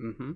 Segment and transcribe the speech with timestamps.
[0.00, 0.32] Mm-hmm.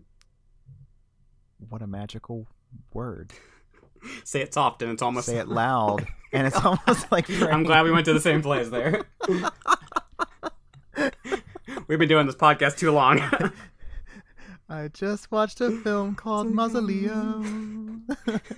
[1.69, 2.47] What a magical
[2.93, 3.33] word.
[4.25, 5.27] Say it soft and it's almost.
[5.27, 8.69] Say it loud, and it's almost like I'm glad we went to the same place
[8.71, 9.05] there.
[11.87, 13.21] We've been doing this podcast too long.
[14.69, 18.07] I just watched a film called Mausoleum,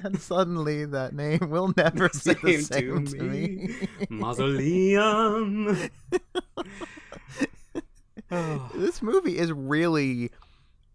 [0.02, 3.74] and suddenly that name will never be the same to me.
[4.10, 5.90] Mausoleum.
[8.30, 8.70] Oh.
[8.74, 10.30] this movie is really.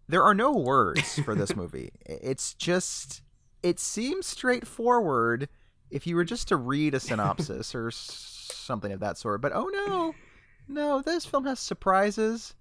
[0.08, 1.90] There are no words for this movie.
[2.06, 3.22] It's just.
[3.62, 5.48] It seems straightforward
[5.90, 9.40] if you were just to read a synopsis or something of that sort.
[9.40, 10.14] But oh no,
[10.68, 12.54] no, this film has surprises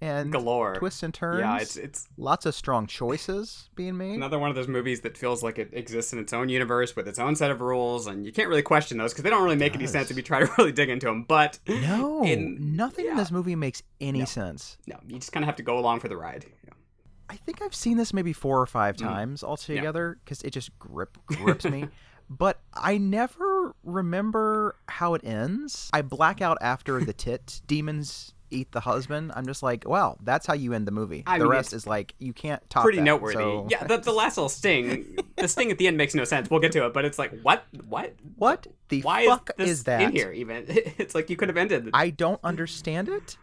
[0.00, 0.74] and Galore.
[0.74, 1.40] twists and turns.
[1.40, 4.14] Yeah, it's it's lots of strong choices being made.
[4.14, 7.06] another one of those movies that feels like it exists in its own universe with
[7.08, 9.56] its own set of rules, and you can't really question those because they don't really
[9.56, 11.22] make any sense if you try to really dig into them.
[11.22, 14.24] But No, in- nothing in this movie makes any No.
[14.26, 14.76] sense.
[14.86, 16.44] no, you just kind of have to go along for the ride.
[17.28, 17.34] Yeah.
[17.34, 19.02] I think I've seen this maybe four or five Mm.
[19.02, 21.88] times altogether because it just grip grips me.
[22.28, 25.90] But I never remember how it ends.
[25.92, 29.32] I black out after the tit demons eat the husband.
[29.34, 31.24] I'm just like, wow, that's how you end the movie.
[31.26, 33.34] I the mean, rest is like you can't top Pretty that, noteworthy.
[33.38, 36.48] so- Yeah, the, the last little sting, the sting at the end makes no sense.
[36.50, 39.84] We'll get to it, but it's like, what, what, What the Why fuck is, is
[39.84, 40.00] that?
[40.02, 40.32] in here?
[40.32, 41.90] Even it's like you could have ended.
[41.92, 43.36] I don't understand it.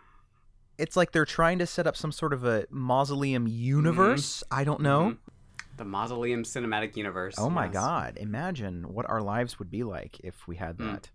[0.84, 4.44] It's like they're trying to set up some sort of a mausoleum universe.
[4.52, 5.12] I don't know.
[5.12, 5.18] Mhm.
[5.78, 7.36] The Mausoleum Cinematic Universe.
[7.38, 8.18] Oh my god!
[8.18, 10.92] Imagine what our lives would be like if we had Mm.
[10.92, 11.10] that.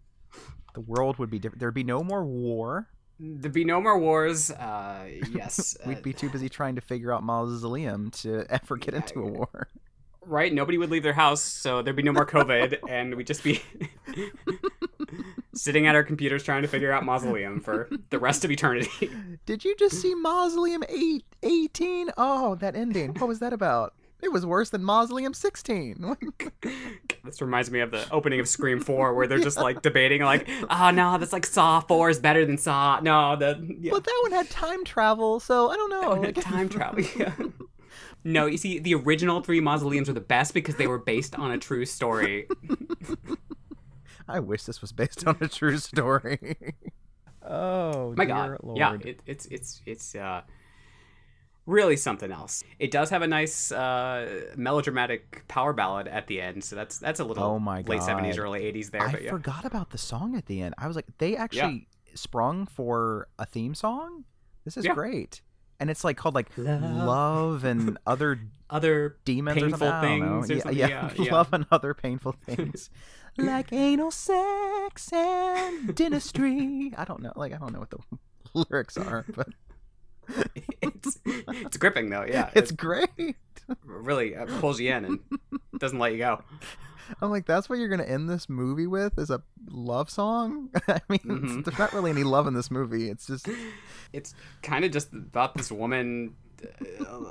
[0.75, 1.61] The world would be different.
[1.61, 2.89] There'd be no more war.
[3.21, 4.51] There'd be no more wars.
[4.51, 5.77] Uh, yes.
[5.87, 9.21] We'd uh, be too busy trying to figure out mausoleum to ever get Yeah, into
[9.21, 9.69] a war.
[10.29, 10.53] Right?
[10.53, 13.63] Nobody would leave their house, so there'd be no more COVID, and we'd just be
[15.55, 19.11] sitting at our computers trying to figure out Mausoleum for the rest of eternity.
[19.47, 22.11] Did you just see Mausoleum 8 18?
[22.17, 23.15] Oh, that ending.
[23.15, 23.95] What was that about?
[24.21, 26.17] It was worse than Mausoleum 16.
[27.25, 30.49] this reminds me of the opening of Scream 4, where they're just like debating, like,
[30.69, 32.99] oh no, that's like Saw 4 is better than Saw.
[33.01, 33.93] No, the yeah.
[33.93, 36.33] but that one had time travel, so I don't know.
[36.33, 37.05] Time travel.
[37.17, 37.33] Yeah.
[38.29, 41.51] No, you see, the original three mausoleums were the best because they were based on
[41.51, 42.47] a true story.
[44.29, 46.57] I wish this was based on a true story.
[47.43, 48.79] oh, My dear God, Lord.
[48.79, 50.43] yeah, it, it's it's it's uh,
[51.65, 52.63] really something else.
[52.79, 57.21] It does have a nice uh, melodramatic power ballad at the end, so that's that's
[57.21, 59.03] a little Oh my late seventies, early eighties there.
[59.03, 60.75] I but yeah, forgot about the song at the end.
[60.77, 64.25] I was like, they actually sprung for a theme song.
[64.67, 64.93] This is Yeah.
[64.95, 65.41] great,
[65.81, 66.83] and it's like called like Love.
[66.83, 68.41] love and other
[68.71, 70.23] other demons or Painful something.
[70.23, 70.43] I don't know.
[70.43, 71.35] things or Yeah, something, yeah, yeah, yeah.
[71.35, 72.91] love and other painful things,
[73.39, 76.93] like anal sex and dentistry.
[76.97, 77.33] I don't know.
[77.37, 77.99] Like I don't know what the
[78.55, 79.49] lyrics are, but
[80.83, 82.25] it's it's gripping though.
[82.29, 83.37] Yeah, it's it great.
[83.85, 85.19] really uh, pulls you in and
[85.79, 86.43] doesn't let you go.
[87.23, 90.69] I'm like, that's what you're gonna end this movie with is a love song.
[90.89, 91.65] I mean, it's- Mhm.
[91.65, 93.09] there's not really any love in this movie.
[93.09, 93.49] It's just
[94.13, 96.35] it's kind of just about this woman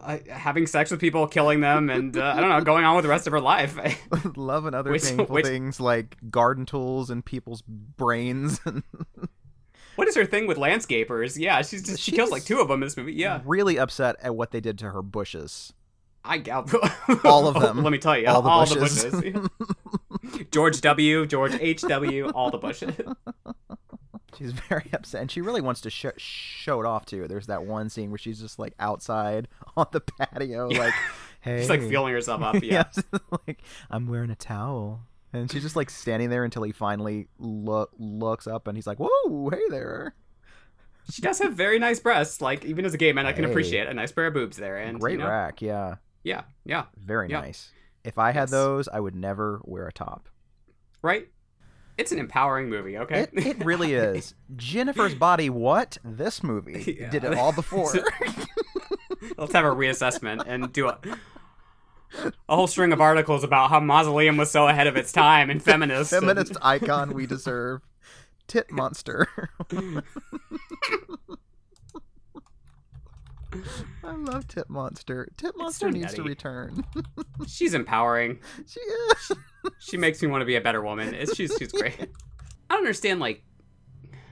[0.01, 3.03] uh, having sex with people, killing them, and uh, I don't know, going on with
[3.03, 3.77] the rest of her life.
[4.37, 8.59] love and other Which- painful which- things like garden tools and people's brains.
[8.65, 8.83] And
[9.97, 11.37] what is her thing with landscapers?
[11.37, 13.13] Yeah, she's just she kills like two of them in this movie.
[13.13, 15.73] Yeah, really upset at what they did to her bushes.
[16.23, 16.73] I got
[17.25, 17.83] All of them.
[17.83, 19.05] Let me tell you, All all the the bushes.
[19.11, 20.47] bushes.
[20.51, 22.93] George W, George H W, all the bushes.
[24.37, 27.27] She's very upset, and she really wants to sh- show it off too.
[27.27, 30.93] There's that one scene where she's just like outside on the patio, like,
[31.41, 32.61] "Hey," She's like feeling herself up.
[32.61, 32.83] Yeah.
[33.13, 34.99] yeah, like I'm wearing a towel,
[35.37, 38.97] and she's just like standing there until he finally look looks up, and he's like,
[38.99, 40.15] "Whoa, hey there."
[41.09, 42.41] She does have very nice breasts.
[42.41, 43.49] Like even as a gay man, I can Hey.
[43.51, 44.77] appreciate a nice pair of boobs there.
[44.77, 47.39] And Great you know, rack, yeah, Yeah, yeah, very Yeah.
[47.39, 47.71] nice.
[48.03, 48.51] If I had Yes.
[48.51, 50.27] those, I would never wear a top.
[51.01, 51.29] right.
[51.97, 52.95] It's an empowering movie.
[52.97, 53.21] Okay.
[53.21, 54.35] It, it really is.
[54.55, 55.97] Jennifer's Body, what?
[56.03, 57.09] This movie Yeah.
[57.09, 57.91] did it all before.
[59.37, 60.99] Let's have a reassessment and do a
[62.49, 65.61] a whole string of articles about how Mausoleum was so ahead of its time and
[65.63, 66.13] feminist.
[66.13, 67.81] and- Feminist icon we deserve.
[68.47, 69.27] Tit monster.
[74.03, 75.29] I love Tit Monster.
[75.37, 76.85] Tit Monster so needs to return.
[77.47, 78.39] She's empowering.
[78.65, 79.31] she is.
[79.79, 81.13] She makes me want to be a better woman.
[81.13, 81.99] It's, she's she's great.
[82.69, 83.19] I don't understand.
[83.19, 83.43] Like,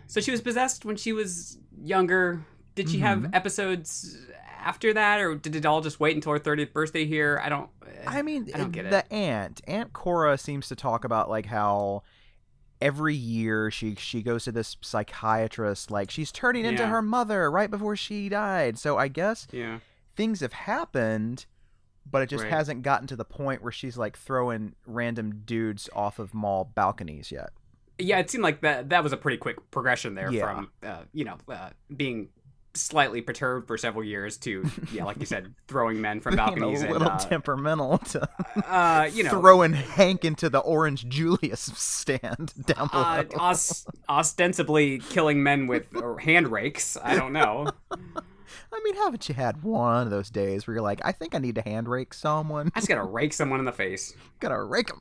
[0.07, 2.45] so she was possessed when she was younger.
[2.75, 3.36] Did she have mm-hmm.
[3.36, 4.18] episodes
[4.65, 7.39] after that, or did it all just wait until her thirtieth birthday here?
[7.41, 7.69] I don't.
[8.06, 9.12] I mean, I don't get the it.
[9.13, 12.03] aunt, Aunt Cora, seems to talk about like how
[12.81, 17.71] every year she she goes to this psychiatrist, like she's turning into her mother right
[17.71, 18.77] before she died.
[18.77, 19.79] So I guess Yeah.
[20.15, 21.45] things have happened,
[22.09, 22.51] but it just Right.
[22.53, 27.31] hasn't gotten to the point where she's like throwing random dudes off of mall balconies
[27.31, 27.51] yet.
[27.97, 30.41] Yeah, it seemed like that that was a pretty quick progression there Yeah.
[30.45, 32.29] from uh, you know uh, being
[32.75, 36.86] slightly perturbed for several years to yeah, like you said, throwing men from balconies a
[36.86, 38.27] and little uh, temperamental to
[38.68, 43.01] uh, you know throwing Hank into the Orange Julius stand down below.
[43.04, 45.88] uh, os- ostensibly killing men with
[46.22, 46.98] hand rakes.
[47.04, 47.69] I don't know.
[48.74, 51.38] I mean, haven't you had one of those days where you're like, I think I
[51.38, 52.71] need to hand rake someone?
[52.75, 54.13] I just gotta rake someone in the face.
[54.39, 55.00] Gotta rake them.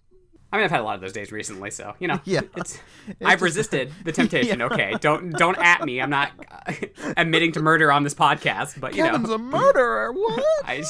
[0.53, 2.21] I mean, I've had a lot of those days recently, so you know.
[2.25, 2.43] Yeah.
[2.57, 2.79] it's,
[3.09, 4.61] It's I've just- resisted the temptation.
[4.61, 4.67] Yeah.
[4.67, 6.01] Okay, don't don't at me.
[6.01, 6.44] I'm not uh,
[7.17, 10.13] admitting to murder on this podcast, but you Kevin's know, a murderer.
[10.25, 10.45] What?
[10.65, 10.83] I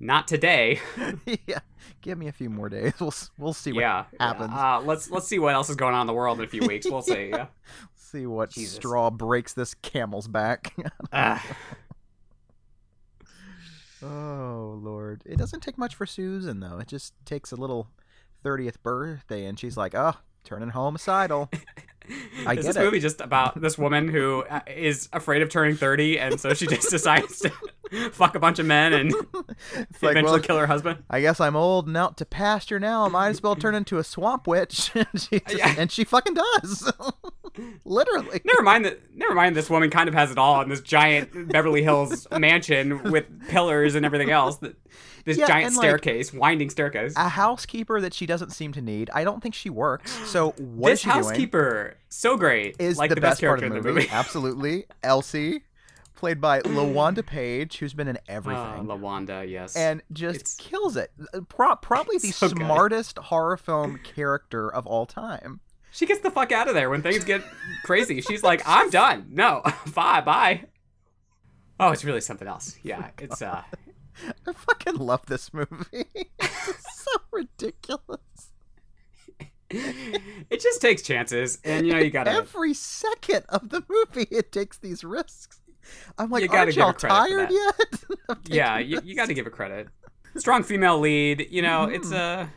[0.00, 0.80] not today.
[1.46, 1.60] yeah.
[2.00, 2.92] Give me a few more days.
[3.00, 4.52] We'll we'll see what yeah, happens.
[4.52, 6.66] Uh, let's let's see what else is going on in the world in a few
[6.66, 6.86] weeks.
[6.88, 7.30] We'll see.
[7.30, 7.46] Yeah.
[7.96, 8.76] see what Jesus.
[8.76, 10.74] straw breaks this camel's back.
[11.12, 11.38] Uh,
[14.02, 15.22] oh lord.
[15.26, 16.78] It doesn't take much for Susan though.
[16.78, 17.88] It just takes a little
[18.44, 20.14] 30th birthday and she's like, "Oh,
[20.44, 21.50] turning homicidal."
[22.46, 22.80] I is this it.
[22.80, 24.60] movie just about this woman who uh,
[25.12, 27.50] afraid of turning 30 and so she just decides to
[28.12, 29.46] fuck a bunch of men and like,
[30.02, 31.02] eventually well, kill her husband?
[31.10, 33.04] I guess I'm old and out to pasture now.
[33.04, 34.90] I might as well turn into a swamp witch.
[34.94, 35.74] and, she just- Yeah.
[35.78, 36.92] and she fucking does.
[37.84, 38.40] Literally.
[38.44, 39.00] Never mind that.
[39.14, 39.56] Never mind.
[39.56, 43.94] This woman kind of has it all in this giant Beverly Hills mansion with pillars
[43.94, 44.56] and everything else.
[44.56, 44.76] That
[45.24, 47.14] this Yeah, giant and, like, staircase, winding staircase.
[47.16, 49.10] A housekeeper that she doesn't seem to need.
[49.12, 50.12] I don't think she works.
[50.28, 51.24] So what is this she doing?
[51.24, 54.08] housekeeper, so great, Is like the, the, best, part character of the in movie.
[54.12, 54.86] Absolutely.
[55.02, 55.64] Elsie,
[56.16, 58.86] played by LaWanda Page, who's been in Uh, everything.
[58.86, 59.76] Lawanda, yes.
[59.76, 61.10] and just It's- kills it.
[61.48, 62.56] Pro- probably the So good.
[62.58, 65.60] smartest horror film character of all time.
[65.90, 67.42] She gets the fuck out of there when things get
[67.84, 68.20] crazy.
[68.20, 69.26] She's like, I'm done.
[69.30, 69.62] No,
[69.94, 70.64] bye, bye.
[71.80, 72.76] Oh, it's really something else.
[72.82, 73.62] Yeah, it's uh,
[74.46, 75.68] I fucking love this movie.
[76.38, 78.20] it's so ridiculous.
[79.70, 82.30] it just takes chances, and you know you gotta.
[82.32, 85.60] Every second of the movie, it takes these risks.
[86.18, 88.38] I'm like, You gotta aren't y'all tired yet?
[88.46, 89.88] yeah, you, you got to give her credit.
[90.36, 91.46] Strong female lead.
[91.50, 92.50] You know, it's Mm-hmm.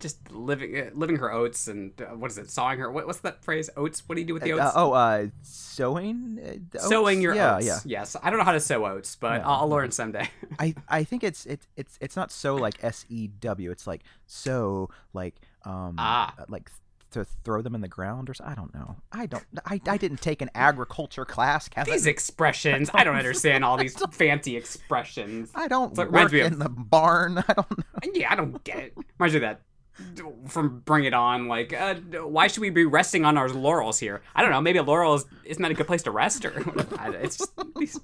[0.00, 2.50] Uh, just living uh, living her oats and uh, what is it?
[2.50, 2.90] Sawing her.
[2.90, 3.70] What, what's that phrase?
[3.76, 4.02] Oats.
[4.08, 4.72] What do you do with the Uh, oats?
[4.76, 6.38] oh, uh, sewing.
[6.44, 6.88] Uh, oats?
[6.88, 7.66] Sowing your yeah, oats.
[7.66, 8.16] Yeah, Yes.
[8.22, 9.48] I don't know how to sow oats, but Yeah.
[9.48, 10.28] I'll, I'll learn someday.
[10.58, 13.70] I I think it's it's it's it's not so like S E W.
[13.70, 16.34] It's like so like um Ah.
[16.48, 16.70] like
[17.12, 18.52] to throw them in the ground or something.
[18.52, 18.94] I don't know.
[19.10, 19.44] I don't.
[19.66, 21.92] I, I didn't take an agriculture class, Kevin.
[21.92, 22.88] these expressions.
[22.94, 25.50] I don't understand all these fancy expressions.
[25.56, 27.38] I don't So it work reminds me of- in the barn.
[27.48, 27.84] I don't know.
[28.14, 28.94] Yeah, I don't get it.
[29.18, 29.62] Reminds me of that
[30.48, 31.48] from Bring It On.
[31.48, 31.94] Like, uh,
[32.24, 34.22] why should we be resting on our laurels here?
[34.34, 34.60] I don't know.
[34.60, 36.52] Maybe a laurel is isn't that a good place to rest or
[37.22, 37.98] it's just these,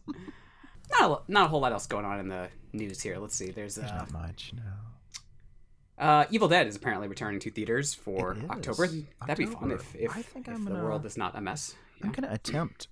[0.90, 3.18] not a, not a whole lot else going on in the news here.
[3.18, 3.50] Let's see.
[3.50, 4.52] There's uh, Not much.
[4.54, 6.04] No.
[6.04, 8.36] uh, Evil Dead is apparently returning to theaters for.
[8.50, 8.86] October.
[9.26, 11.40] That'd be fun if if, I think if I'm the gonna- world is not a
[11.40, 11.74] mess.
[12.02, 12.88] I'm gonna attempt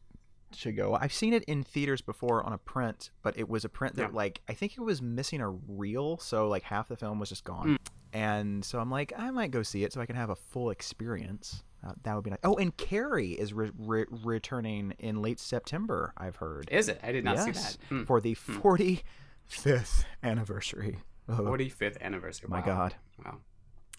[0.60, 0.94] to go.
[0.94, 4.10] I've seen it in theaters before on a print, but it was a print that
[4.10, 4.16] Yeah.
[4.16, 7.44] like I think it was missing a reel, so like half the film was just
[7.44, 7.76] gone.
[8.14, 10.70] And so I'm like, I might go see it so I can have a full
[10.70, 11.64] experience.
[11.84, 12.38] Uh, that would be nice.
[12.44, 16.14] Oh, and Carrie is re- re- returning in late September.
[16.16, 16.68] I've heard.
[16.70, 17.00] Is it?
[17.02, 17.76] I did not see that.
[17.88, 18.04] Hmm.
[18.04, 21.00] for the 45th anniversary.
[21.28, 22.48] Oh, 45th anniversary.
[22.48, 22.94] my God!
[23.24, 23.38] Wow.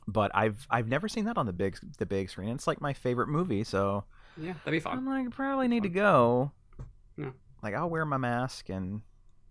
[0.07, 2.50] But I've I've never seen that on the big the big screen.
[2.50, 4.05] It's like my favorite movie, so
[4.38, 4.98] Yeah, that'd be fun.
[4.98, 6.51] I'm like, probably need to go.
[7.17, 7.31] Yeah.
[7.63, 9.01] Like, I'll wear my mask and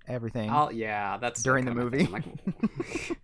[0.07, 0.51] everything.
[0.51, 2.05] I'll, yeah, that's During the movie.
[2.05, 2.25] I'm like,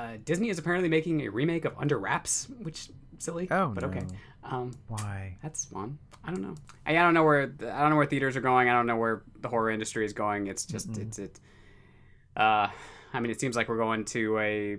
[0.00, 2.88] uh, Disney is apparently making a remake of Under Wraps, which
[3.18, 3.48] silly.
[3.50, 3.88] oh but no!
[3.88, 4.06] okay.
[4.42, 5.36] Um, Why?
[5.42, 5.98] that's fun.
[6.24, 6.54] I don't know.
[6.86, 8.68] I, I don't know where I don't know where theaters are going.
[8.68, 10.46] I don't know where the horror industry is going.
[10.46, 11.02] It's just Mm-mm.
[11.02, 11.40] it's it.
[12.36, 12.68] Uh,
[13.12, 14.78] I mean, it seems like we're going to a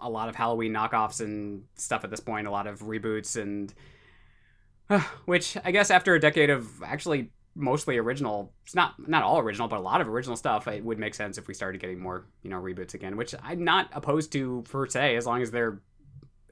[0.00, 2.46] a lot of Halloween knockoffs and stuff at this point.
[2.46, 3.72] A lot of reboots and
[5.24, 9.68] which I guess after a decade of actually mostly original, it's not not all original,
[9.68, 10.66] but a lot of original stuff.
[10.66, 13.62] It would make sense if we started getting more you know reboots again, which I'm
[13.64, 15.80] not opposed to per se, as long as they're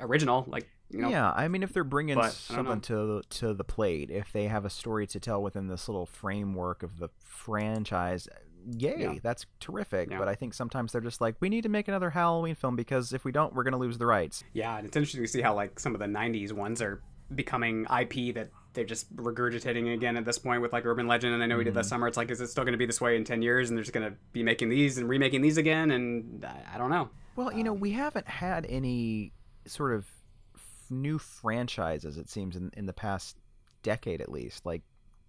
[0.00, 0.44] original.
[0.46, 1.08] Like You know?
[1.08, 4.64] Yeah, I mean, if they're bringing But, something to to the plate, if they have
[4.64, 8.28] a story to tell within this little framework of the franchise,
[8.70, 9.14] yay, Yeah.
[9.22, 10.10] that's terrific.
[10.10, 10.18] Yeah.
[10.18, 13.12] But I think sometimes they're just like, we need to make another Halloween film because
[13.12, 14.44] if we don't, we're gonna lose the rights.
[14.52, 17.02] Yeah, and it's interesting to see how like some of the '90s ones are
[17.34, 18.48] becoming IP that
[18.78, 21.34] they're just regurgitating again at this point with like Urban Legend.
[21.34, 21.78] And I know we did Mm-hmm.
[21.78, 22.06] this summer.
[22.06, 23.68] It's like, is it still going to be this way in ten years?
[23.68, 25.90] And they're just going to be making these and remaking these again?
[25.90, 27.08] And I, I don't know.
[27.34, 29.32] Well, you know, we haven't had any
[29.66, 30.06] sort of
[30.54, 33.36] f- new franchises, it seems, in, in the past
[33.82, 34.64] decade at least.
[34.64, 34.82] Like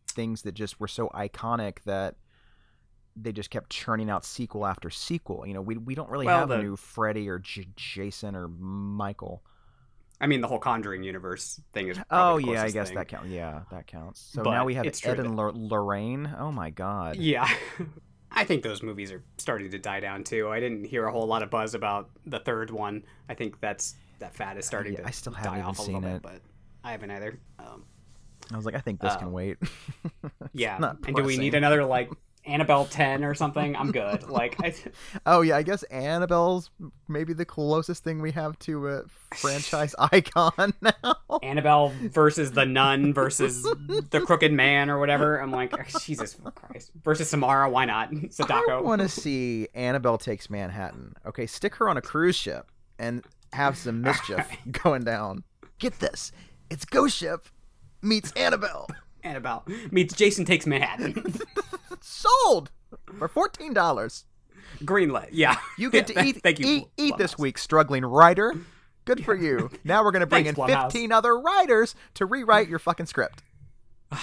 [0.08, 2.18] things that just were so iconic that
[3.15, 5.44] they just kept churning out sequel after sequel.
[5.48, 8.48] You know, we, we don't really Well, have a new Freddy or J- Jason or
[8.48, 9.44] Michael.
[10.21, 11.99] I mean, the whole Conjuring universe thing is.
[12.11, 12.97] Oh, yeah, I guess thing.
[12.97, 13.29] that counts.
[13.29, 14.19] Yeah, that counts.
[14.33, 16.29] So But now we have Ed and that- Lor- Lorraine.
[16.38, 17.15] Oh, my God.
[17.15, 17.47] Yeah.
[18.31, 20.49] I think those movies are starting to die down too.
[20.49, 23.03] I didn't hear a whole lot of buzz about the third one.
[23.27, 25.95] I think that's that fad is starting Yeah, to I still die haven't a seen
[25.95, 26.21] little it.
[26.21, 26.41] bit, but
[26.83, 27.39] I haven't either.
[27.57, 27.85] Um,
[28.53, 29.57] I was like, I think this Um, can wait.
[30.53, 30.93] yeah.
[31.07, 32.11] And do we need another like
[32.50, 33.75] Annabelle 10 or something?
[33.75, 34.24] I'm good.
[34.29, 34.74] Like I,
[35.25, 36.70] Oh yeah, I guess Annabelle's
[37.08, 39.03] maybe the closest thing we have to a
[39.36, 41.15] franchise icon now.
[41.41, 45.41] Annabelle versus the nun versus the crooked man or whatever.
[45.41, 46.91] I'm like, oh, Jesus Christ.
[47.03, 48.12] Versus Samara, why not?
[48.50, 51.15] I want to see Annabelle takes Manhattan.
[51.25, 54.48] Okay, stick her on a cruise ship and have some mischief
[54.84, 55.44] going down.
[55.79, 56.32] Get this,
[56.70, 57.41] it's Ghost Ship
[58.01, 58.88] meets Annabelle.
[59.24, 61.34] Annabelle meets Jason Takes Manhattan.
[62.11, 62.71] Sold
[63.19, 64.25] for fourteen dollars.
[64.79, 65.29] Greenlit.
[65.31, 65.57] Yeah.
[65.77, 66.65] You get Yeah, to eat Thank you.
[66.67, 67.39] eat, eat this Blumhouse.
[67.39, 68.55] week, struggling writer.
[69.05, 69.69] Good for you.
[69.83, 70.91] Now we're gonna bring Thanks, in Blumhouse.
[70.91, 73.43] fifteen other writers to rewrite your fucking script.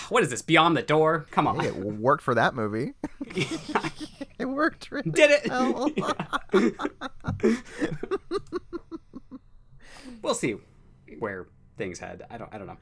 [0.08, 0.42] What is this?
[0.42, 1.26] Beyond the Door?
[1.30, 1.60] Come on.
[1.60, 2.94] Hey, it worked for that movie.
[4.38, 4.90] It worked.
[4.90, 5.48] Really Did it?
[5.48, 5.90] well.
[10.22, 10.56] we'll see
[11.18, 11.46] where
[11.78, 12.22] things head.
[12.30, 12.52] I don't.
[12.52, 12.76] I don't know.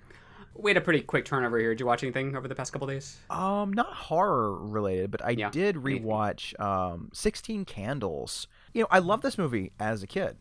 [0.57, 1.71] We had a pretty quick turnover here.
[1.71, 3.19] Did you watch anything over the past couple days?
[3.29, 8.47] Um, not horror related, but I Yeah, did rewatch um Sixteen Candles.
[8.73, 10.37] You know, I loved this movie as a kid,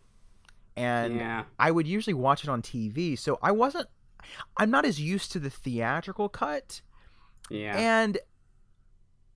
[0.75, 1.43] and yeah.
[1.60, 3.88] I would usually watch it on TV, so I wasn't.
[4.58, 6.82] I'm not as used to the theatrical cut,
[7.50, 7.77] Yeah.
[7.77, 8.17] and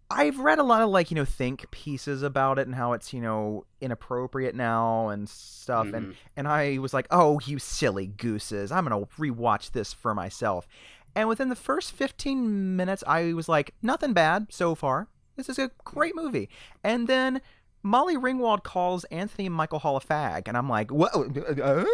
[0.09, 3.11] I've read a lot of like you know think pieces about it and how it's
[3.13, 6.15] you know inappropriate now and stuff, and Mhm.
[6.37, 10.67] and I was like, oh, you silly gooses, I'm gonna rewatch this for myself.
[11.15, 15.07] And within the first 15 minutes, I was like, nothing bad so far.
[15.35, 16.47] This is a great movie.
[16.83, 17.41] And then
[17.83, 21.13] Molly Ringwald calls Anthony Michael Hall a fag, and I'm like, what?
[21.15, 21.85] Uh,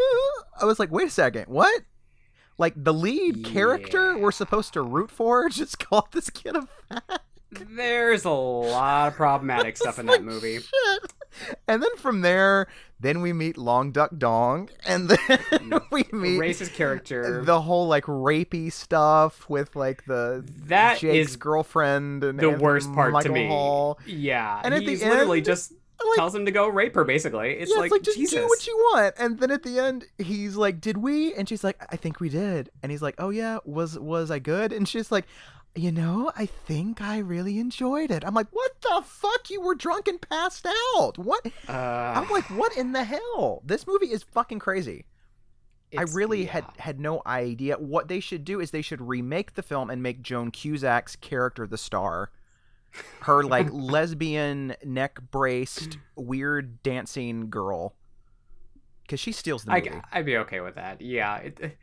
[0.62, 1.82] I was like, wait a second, what?
[2.58, 7.20] Like the lead character we're supposed to root for just called this kid a fag.
[7.76, 10.60] There's a lot of problematic stuff in that like, movie.
[10.60, 11.14] shit.
[11.68, 12.68] And then from there,
[13.00, 15.84] then we meet Long Duck Dong, and then mm.
[15.92, 17.44] we meet Racist character.
[17.44, 22.64] the whole like rapey stuff with like the That Jake's is girlfriend and the Anthony
[22.64, 23.48] worst part Michael to me.
[23.48, 24.00] Hall.
[24.06, 24.62] Yeah.
[24.64, 25.74] And at the literally end, just
[26.06, 27.04] Like, tells him to go rape her.
[27.04, 28.40] Basically, it's yeah, like, it's like just Jesus.
[28.40, 29.16] do what you want.
[29.18, 32.30] And then at the end, he's like, "Did we?" And she's like, "I think we
[32.30, 35.26] did." And he's like, "Oh yeah, was was I good?" And she's like.
[35.76, 38.24] You know, I think I really enjoyed it.
[38.24, 39.50] I'm like, what the fuck?
[39.50, 41.18] You were drunk and passed out.
[41.18, 41.48] What?
[41.68, 43.64] Uh, I'm like, what in the hell?
[43.66, 45.06] This movie is fucking crazy.
[45.98, 46.52] I really yeah.
[46.52, 47.76] had had no idea.
[47.76, 51.68] What they should do is they should remake the film and make Joan Cusack's character
[51.68, 52.32] the star.
[53.22, 57.96] Her like lesbian neck braced weird dancing girl.
[59.08, 60.02] Cuz she steals the I, movie.
[60.12, 61.02] I'd be okay with that.
[61.02, 61.78] Yeah, it,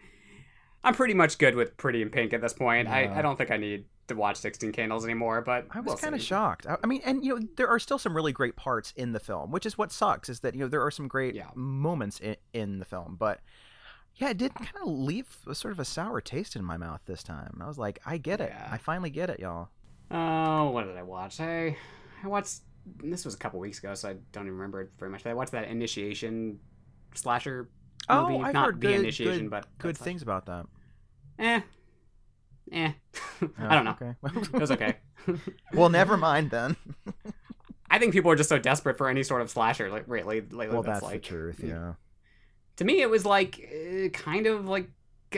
[0.83, 2.89] I'm pretty much good with Pretty in Pink at this point.
[2.89, 2.95] Yeah.
[2.95, 5.41] I, I don't think I need to watch Sixteen Candles anymore.
[5.43, 6.67] But I was we'll kind of shocked.
[6.67, 9.21] I, I mean, and you know, there are still some really great parts in the
[9.21, 10.29] film, which is what sucks.
[10.29, 11.51] Is that you know there are some great Yeah.
[11.55, 13.41] moments in, in the film, but
[14.17, 17.01] yeah, it did kind of leave a sort of a sour taste in my mouth
[17.07, 17.59] this time.
[17.63, 18.51] I was like, I get it.
[18.53, 18.69] Yeah.
[18.71, 19.69] I finally get it, y'all.
[20.11, 21.41] Oh, what did I watch?
[21.41, 21.77] I
[22.25, 22.61] I watched.
[23.05, 25.27] This was a couple weeks ago, so I don't even remember it very much.
[25.27, 26.59] I watched that Initiation
[27.15, 27.69] slasher
[28.11, 28.35] movie.
[28.35, 30.67] Oh, I've Not heard the good, Initiation, good, but good things about that.
[31.39, 31.61] Eh,
[32.73, 32.93] eh.
[33.43, 33.91] Oh, I don't know.
[34.01, 34.15] Okay.
[34.55, 34.97] It was okay.
[35.75, 36.77] well, never mind then.
[37.91, 40.41] I think people are just so desperate for any sort of slasher, like lately.
[40.41, 41.61] Lately, well, that's, that's like the truth.
[41.63, 41.95] Yeah.
[42.77, 44.89] to me it was like uh, kind of like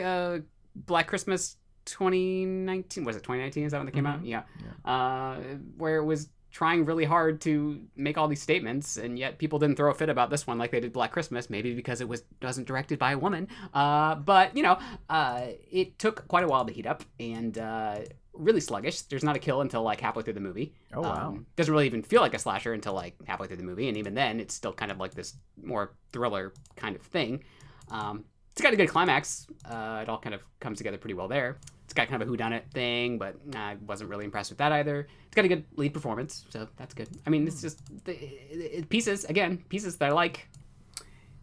[0.01, 0.37] uh,
[0.75, 4.27] black christmas 2019 was it 2019 is that when they came out Mhm.
[4.27, 4.43] yeah,
[4.89, 5.35] Uh,
[5.77, 9.75] where it was trying really hard to make all these statements and yet people didn't
[9.75, 12.23] throw a fit about this one like they did black christmas maybe because it was
[12.41, 14.77] wasn't directed by a woman uh, but you know
[15.09, 17.97] uh, it took quite a while to heat up and uh,
[18.33, 21.29] really sluggish there's not a kill until like halfway through the movie Oh wow.
[21.29, 23.97] um, doesn't really even feel like a slasher until like halfway through the movie, and
[23.97, 27.43] even then, it's still kind of like this more thriller kind of thing.
[27.89, 29.47] Um, it's got a good climax.
[29.65, 31.57] Uh, it all kind of comes together pretty well there.
[31.85, 35.07] It's got kind of a whodunit thing, but I wasn't really impressed with that either.
[35.25, 37.09] It's got a good lead performance, so that's good.
[37.27, 40.47] I mean, it's just the, it, it, pieces again, pieces that I like.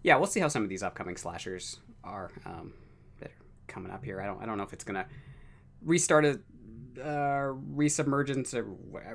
[0.03, 2.73] Yeah, we'll see how some of these upcoming slashers are um,
[3.21, 3.35] that are
[3.67, 4.21] coming up here.
[4.21, 5.07] I don't I don't know if it's gonna
[5.83, 6.41] restart a
[6.99, 8.63] uh, resubmergence, uh,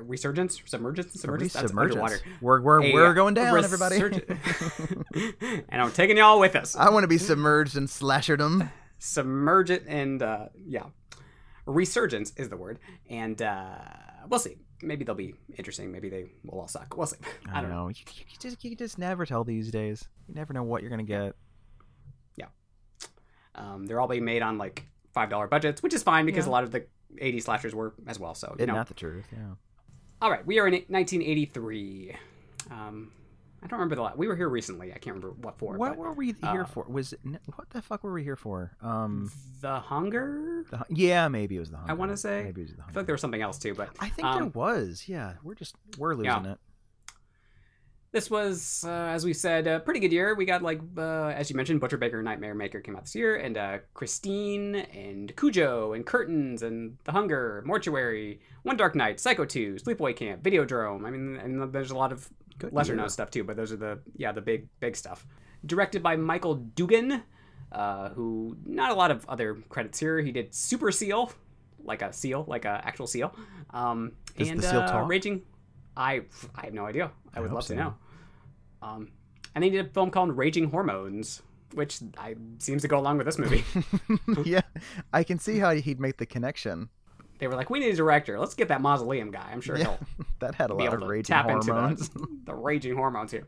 [0.02, 1.52] resurgence, submergence, submergence.
[1.52, 2.20] That's underwater.
[2.40, 3.96] We're we're, A, we're going down, everybody.
[5.68, 6.76] and I'm taking y'all with us.
[6.76, 8.70] I want to be submerged in slasherdom.
[8.98, 10.84] Submerge it and uh, yeah,
[11.66, 12.78] resurgence is the word,
[13.10, 13.76] and uh,
[14.28, 14.56] we'll see.
[14.82, 15.90] Maybe they'll be interesting.
[15.90, 16.96] Maybe they will all suck.
[16.96, 17.16] We'll see.
[17.52, 17.88] I don't know.
[17.88, 20.06] You, you, you just you just never tell these days.
[20.28, 21.34] You never know what you're gonna get.
[22.36, 22.46] Yeah,
[23.54, 26.50] um, they're all being made on like five dollar budgets, which is fine because Yeah.
[26.50, 26.86] a lot of the
[27.18, 28.34] 80 slashers were as well.
[28.34, 29.26] So you know, that the truth?
[29.32, 29.54] Yeah.
[30.20, 32.16] All right, we are in 1983.
[32.70, 33.12] Um,
[33.66, 34.16] I don't remember the last.
[34.16, 34.92] We were here recently.
[34.92, 35.76] I can't remember what for.
[35.76, 36.84] What but were we here uh, for?
[36.88, 37.20] Was it,
[37.56, 38.70] what the fuck were we here for?
[38.80, 39.28] Um,
[39.60, 40.64] the hunger.
[40.70, 41.76] the, yeah, maybe it was the.
[41.78, 41.90] Hunger.
[41.90, 42.78] I wanna say- maybe it was the.
[42.78, 42.92] I Hunger.
[42.92, 45.08] feel like there was something else too, but I think um, there was.
[45.08, 46.52] Yeah, we're just we're losing Yeah.
[46.52, 46.58] it.
[48.16, 50.34] This was, uh, as we said, a pretty good year.
[50.34, 53.36] We got like, uh, as you mentioned, Butcher Baker, Nightmare Maker came out this year,
[53.36, 59.44] and uh, Christine, and Cujo, and Curtains, and The Hunger, Mortuary, One Dark Night, Psycho
[59.44, 61.04] 2, Sleepaway Camp, Videodrome.
[61.04, 62.26] I mean, and there's a lot of
[62.58, 63.02] Good lesser year.
[63.02, 65.26] known stuff too, but those are the yeah the big big stuff.
[65.66, 67.22] Directed by Michael Dugan,
[67.70, 70.20] uh, who not a lot of other credits here.
[70.20, 71.32] He did Super Seal,
[71.84, 73.36] like a seal, like a actual seal.
[73.74, 75.06] Um, Does the and seal uh, talk?
[75.06, 75.42] Raging.
[75.94, 76.22] I
[76.54, 77.10] I have no idea.
[77.34, 77.74] I I would love so.
[77.74, 77.94] to know.
[78.82, 79.08] Um,
[79.54, 81.42] and they did a film called Raging Hormones,
[81.74, 83.64] which I seems to go along with this movie.
[84.44, 84.60] yeah,
[85.12, 86.88] I can see how he'd make the connection.
[87.38, 88.38] they were like, we need a director.
[88.38, 89.48] Let's get that mausoleum guy.
[89.52, 92.08] I'm sure Yeah, he'll that had a be lot able of raging tap hormones.
[92.08, 93.46] into the, the raging hormones here.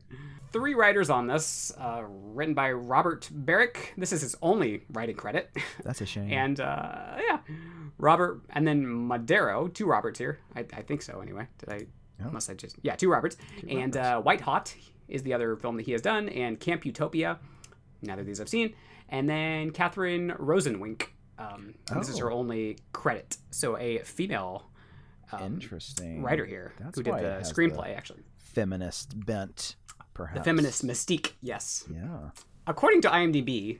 [0.50, 3.76] Three writers on this, uh, written by Robert Barich.
[3.98, 5.50] This is his only writing credit.
[5.84, 6.32] That's a shame.
[6.32, 7.40] and uh, yeah,
[7.98, 10.38] Robert, and then Madero, two Roberts here.
[10.56, 11.46] I, I think so anyway.
[11.58, 11.86] Did I?
[12.24, 12.30] Oh.
[12.30, 13.36] Must I just yeah, two Roberts.
[13.68, 14.74] and Uh, White Hot
[15.08, 17.38] is the other film that he has done, and Camp Utopia.
[18.02, 18.74] Neither of these I've seen.
[19.08, 21.06] And then Katherine Rosenwink.
[21.38, 22.24] Um, and This is Oh.
[22.24, 23.36] her only credit.
[23.50, 24.70] So a female
[25.32, 26.22] um, Interesting.
[26.22, 28.22] writer here That's who did the screenplay actually.
[28.36, 29.76] Feminist bent,
[30.14, 30.38] perhaps.
[30.40, 31.84] The feminist mystique, yes.
[31.92, 32.30] Yeah.
[32.66, 33.78] According to IMDb,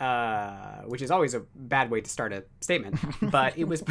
[0.00, 2.98] uh, which is always a bad way to start a statement,
[3.30, 3.82] but it was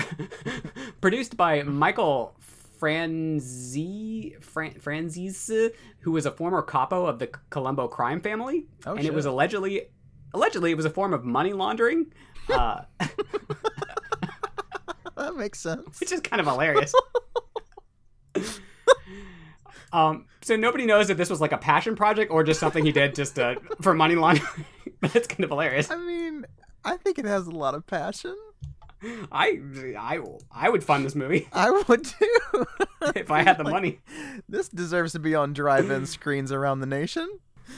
[1.02, 2.36] produced by Michael
[2.80, 9.06] Franzi Fran, Franzese, who was a former capo of the Colombo crime family, Oh, and
[9.06, 9.88] it was allegedly
[10.34, 12.12] allegedly it was a form of money laundering,
[12.50, 12.82] uh,
[15.16, 16.00] That makes sense.
[16.00, 16.94] which is kind of hilarious.
[19.94, 22.92] Um, so nobody knows if this was like a passion project or just something he
[22.92, 24.66] did just uh, for money laundering.
[25.00, 25.90] but it's kind of hilarious.
[25.90, 26.46] I mean,
[26.84, 28.36] I think it has a lot of passion.
[29.32, 29.60] I,
[29.98, 30.20] I,
[30.52, 32.66] I would fund this movie I would too.
[33.16, 34.00] if I had the Like, money.
[34.50, 37.28] This deserves to be on drive-in screens around the nation.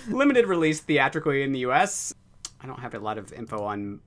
[0.07, 2.13] Limited release theatrically in the U.S.
[2.61, 3.99] I don't have a lot of info on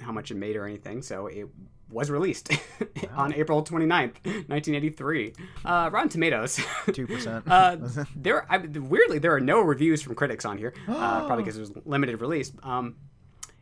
[0.00, 1.46] how much it made or anything, so it
[1.90, 2.52] was released
[3.16, 5.32] on April 29th, 1983.
[5.64, 6.60] Uh, Rotten Tomatoes.
[6.92, 7.44] Two percent.
[7.48, 7.76] Uh,
[8.14, 11.60] there, I, weirdly, there are no reviews from critics on here, uh, probably because it
[11.60, 12.52] was limited release.
[12.62, 12.96] Um,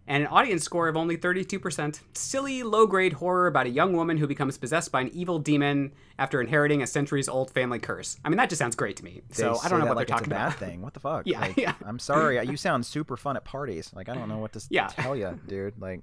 [0.09, 2.01] and an audience score of only 32%.
[2.15, 5.93] Silly, low grade horror about a young woman who becomes possessed by an evil demon
[6.19, 8.17] after inheriting a centuries old family curse.
[8.25, 9.23] I mean, that just sounds great to me.
[9.33, 10.59] So I don't know what like they're talking a bad about.
[10.59, 10.83] thing.
[10.83, 11.23] What the fuck?
[11.27, 11.75] Yeah, Like, yeah.
[11.85, 12.39] I'm sorry.
[12.47, 13.93] You sound super fun at parties.
[13.95, 14.87] Like I don't know what to Yeah.
[14.89, 15.81] tell you, dude.
[15.81, 16.01] Like,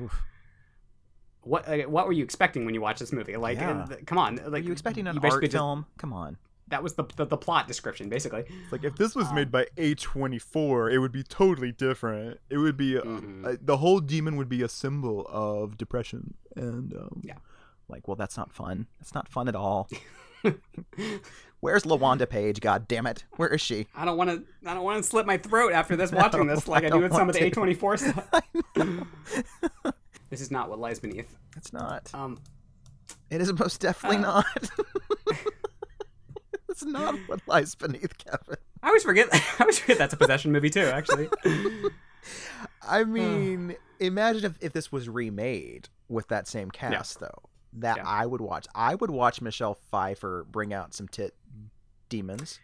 [0.00, 0.22] oof.
[1.42, 3.36] What what were you expecting when you watched this movie?
[3.36, 3.86] Like, Yeah.
[4.06, 5.86] come on, like you expecting an you art just- film?
[5.98, 6.36] Come on.
[6.68, 8.40] That was the, the the plot description, basically.
[8.48, 12.40] It's like if this was Um, made by A24, it would be totally different.
[12.48, 13.46] It would be uh, Mhm.
[13.46, 17.36] uh, the whole demon would be a symbol of depression and um, Yeah.
[17.86, 18.86] Like, well, that's not fun.
[19.00, 19.88] It's not fun at all.
[21.60, 22.60] Where's Lawanda Page?
[22.60, 23.24] God damn it!
[23.36, 23.86] Where is she?
[23.94, 24.42] I don't want to.
[24.68, 27.00] I don't want to slit my throat after this watching this, like I, I do
[27.00, 27.50] with some of the.
[27.50, 28.28] A24 stuff.
[28.32, 28.42] I
[28.76, 29.06] know.
[30.30, 31.34] This is not what lies beneath.
[31.56, 32.10] It's not.
[32.14, 32.38] Um,
[33.30, 34.42] It is most definitely Uh.
[34.42, 34.70] not.
[36.74, 38.56] It's not what lies beneath Kevin.
[38.82, 39.28] I always forget.
[39.32, 40.80] I always forget that's a possession movie too.
[40.86, 41.28] Actually,
[42.86, 47.38] I mean, imagine if, if this was remade with that same cast, though.
[47.74, 48.04] That Yeah.
[48.06, 48.66] I would watch.
[48.74, 51.34] I would watch Michelle Pfeiffer bring out some tit
[52.08, 52.60] demons.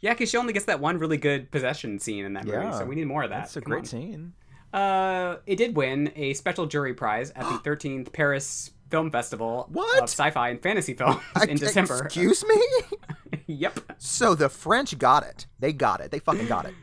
[0.00, 2.84] yeah, because she only gets that one really good possession scene in that movie, so
[2.84, 3.40] we need more of that.
[3.42, 3.84] That's a Come great on.
[3.86, 4.32] scene.
[4.72, 9.98] Uh, it did win a special jury prize at the 13th Paris Film Festival What?
[9.98, 12.04] of sci-fi and fantasy films I- in December.
[12.04, 12.56] Excuse me.
[13.46, 13.78] yep.
[13.98, 15.46] so the French got it.
[15.58, 16.10] They got it.
[16.10, 16.74] They fucking got it.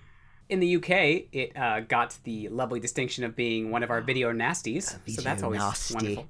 [0.50, 4.32] In the UK, it uh, got the lovely distinction of being one of our video
[4.34, 5.94] nasties, so that's video always nasty.
[5.94, 6.28] wonderful.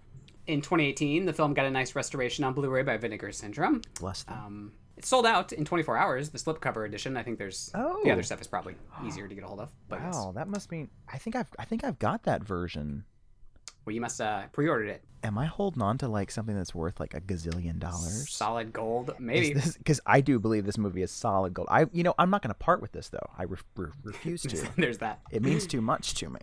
[0.48, 3.82] In 2018, the film got a nice restoration on Blu-ray by Vinegar Syndrome.
[4.00, 4.38] Bless them.
[4.38, 6.30] Um, it sold out in 24 hours.
[6.32, 7.16] The slipcover edition.
[7.16, 8.02] I think there's Oh.
[8.04, 9.70] the other stuff is probably easier to get a hold of.
[9.88, 13.06] But it's- wow, that must mean I think I've I think I've got that version.
[13.86, 15.04] Well, you must uh, pre-ordered it.
[15.24, 18.30] Am I holding on to like something that's worth like a gazillion dollars?
[18.30, 19.54] Solid gold, maybe.
[19.54, 21.68] Because I do believe this movie is solid gold.
[21.70, 23.30] I, you know, I'm not going to part with this though.
[23.38, 24.70] I re- re- refuse to.
[24.78, 25.20] There's that.
[25.32, 26.40] it means too much to me.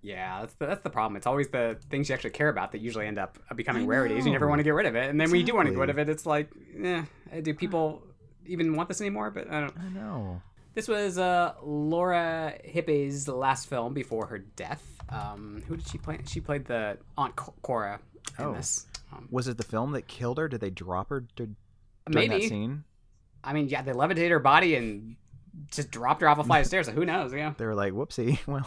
[0.00, 1.16] Yeah, that's the, that's the problem.
[1.16, 4.24] It's always the things you actually care about that usually end up becoming rarities.
[4.24, 5.72] You never want to get rid of it, and then when you do want to
[5.72, 7.02] get rid of it, it's like, eh,
[7.42, 8.02] do people
[8.46, 9.30] even want this anymore?
[9.32, 9.74] But I don't.
[9.76, 10.40] I know.
[10.74, 14.97] This was uh, Laura Hippe's last film before her death.
[15.10, 16.18] Um, who did she play?
[16.26, 18.00] She played the Aunt Cora
[18.38, 18.52] in Oh.
[18.54, 18.86] this.
[19.12, 20.48] Um, Was it the film that killed her?
[20.48, 21.48] Did they drop her dur-
[22.10, 22.48] during that maybe.
[22.48, 22.84] scene?
[23.42, 25.16] I mean, yeah, they levitated her body and
[25.70, 26.86] just dropped her off a flight of stairs.
[26.86, 27.32] So who knows?
[27.32, 28.66] Yeah, They were like, "Whoopsie." Well,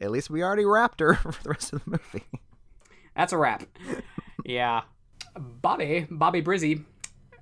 [0.00, 2.24] at least we already wrapped her for the rest of the movie.
[3.14, 3.62] that's a wrap.
[4.44, 4.82] yeah,
[5.38, 6.84] Bobby, Bobby Brizzy,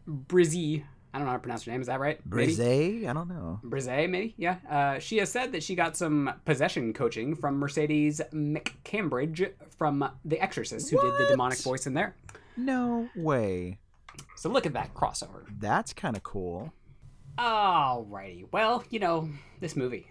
[0.07, 0.85] Brizzy.
[1.13, 1.81] I don't know how to pronounce her name.
[1.81, 2.23] Is that right?
[2.25, 2.61] Brise?
[2.61, 3.61] I don't know.
[3.65, 4.35] Brise, maybe?
[4.37, 4.57] Yeah.
[4.69, 10.41] Uh, she has said that she got some possession coaching from Mercedes McCambridge from The
[10.41, 12.15] Exorcist, who did the demonic voice in there.
[12.57, 13.79] No way.
[14.37, 15.45] So look at that crossover.
[15.59, 16.73] That's kind of cool.
[17.39, 18.47] Alrighty.
[18.53, 19.29] Well, you know,
[19.61, 20.09] this movie.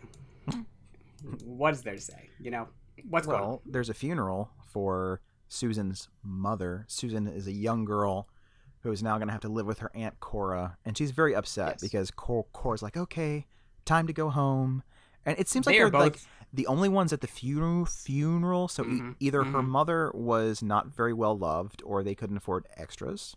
[1.43, 2.29] what is there to say?
[2.39, 2.67] You know,
[3.09, 3.47] what's going on?
[3.47, 6.85] Well, there's a funeral for Susan's mother.
[6.87, 8.27] Susan is a young girl
[8.81, 11.35] who is now going to have to live with her aunt Cora, and she's very
[11.35, 11.81] upset Yes.
[11.81, 13.45] because Cor- Cora's like, "Okay,
[13.85, 14.83] time to go home,"
[15.25, 16.19] and it seems like They they're are like
[16.53, 17.85] the only ones at the funeral.
[17.85, 19.67] Funeral, so e- Mhm, either her mhm.
[19.67, 23.35] mother was not very well loved, or they couldn't afford extras.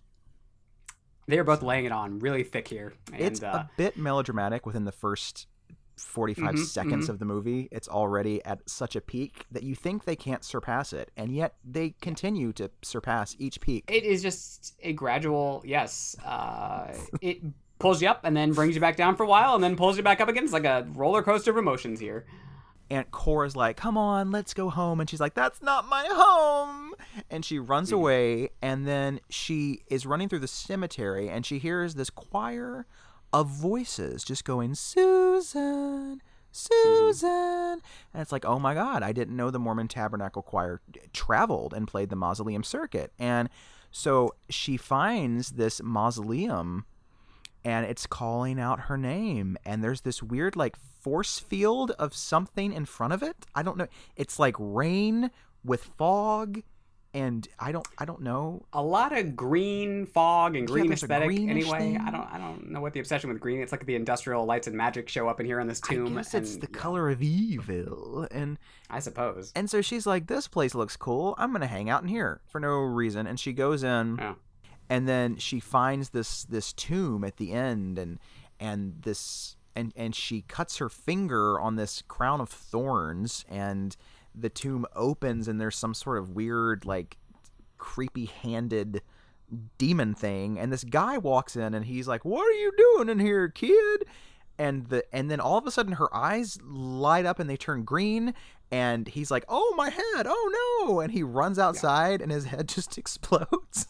[1.26, 2.94] They are both laying it on really thick here.
[3.12, 5.46] And it's uh, a bit melodramatic within the first
[6.00, 7.10] 45 Mhm, seconds mhm.
[7.10, 7.68] of the movie.
[7.70, 11.54] It's already at such a peak that you think they can't surpass it, and yet
[11.64, 13.84] they continue to surpass each peak.
[13.88, 16.16] it is just a gradual, yes.
[16.24, 17.38] Uh, it
[17.78, 19.96] pulls you up and then brings you back down for a while and then pulls
[19.96, 20.44] you back up again.
[20.44, 22.26] It's like a roller coaster of emotions here.
[22.90, 26.92] Aunt Cora's like, "Come on, let's go home," and she's like, "That's not my home,"
[27.30, 28.50] and she runs away.
[28.60, 32.86] And then she is running through the cemetery, and she hears this choir
[33.32, 37.80] of voices just going, "Susan." Susan,
[38.12, 40.80] and it's like, oh my God, I didn't know the Mormon Tabernacle Choir
[41.12, 43.12] traveled and played the mausoleum circuit.
[43.20, 43.48] And
[43.92, 46.86] so she finds this mausoleum
[47.64, 52.72] and it's calling out her name and there's this weird like force field of something
[52.72, 55.30] in front of it i don't know it's like rain
[55.64, 56.62] with fog
[57.12, 61.28] and i don't i don't know A lot of green fog and green a aesthetic.
[61.30, 61.96] Anyway, thing.
[61.98, 63.60] I don't, I don't know what the obsession with green.
[63.60, 66.16] It's like the industrial lights and magic show up in here in this tomb.
[66.18, 69.52] i guess it's the yeah, color of evil and I suppose.
[69.56, 72.60] and so she's like this place looks cool i'm gonna hang out in here for
[72.60, 74.34] no reason and she goes in Yeah.
[74.88, 78.18] and then she finds this this tomb at the end and
[78.60, 83.96] and this and and she cuts her finger on this crown of thorns and
[84.40, 87.16] the tomb opens and there's some sort of weird like
[87.78, 89.02] creepy handed
[89.78, 93.18] demon thing and this guy walks in and he's like what are you doing in
[93.18, 94.04] here kid?
[94.58, 97.84] And the and then all of a sudden her eyes light up and they turn
[97.84, 98.34] green
[98.70, 100.26] and he's like oh my head.
[100.26, 101.00] Oh no.
[101.00, 103.86] And he runs outside and his head just explodes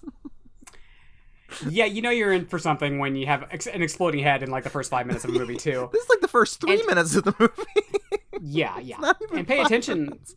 [1.68, 4.50] yeah, you know you're in for something when you have ex- an exploding head in
[4.50, 5.88] like the first five minutes of a movie too.
[5.92, 8.18] This is like the first three And- minutes of the movie.
[8.42, 9.12] Yeah, yeah.
[9.34, 10.34] And pay attention, minutes.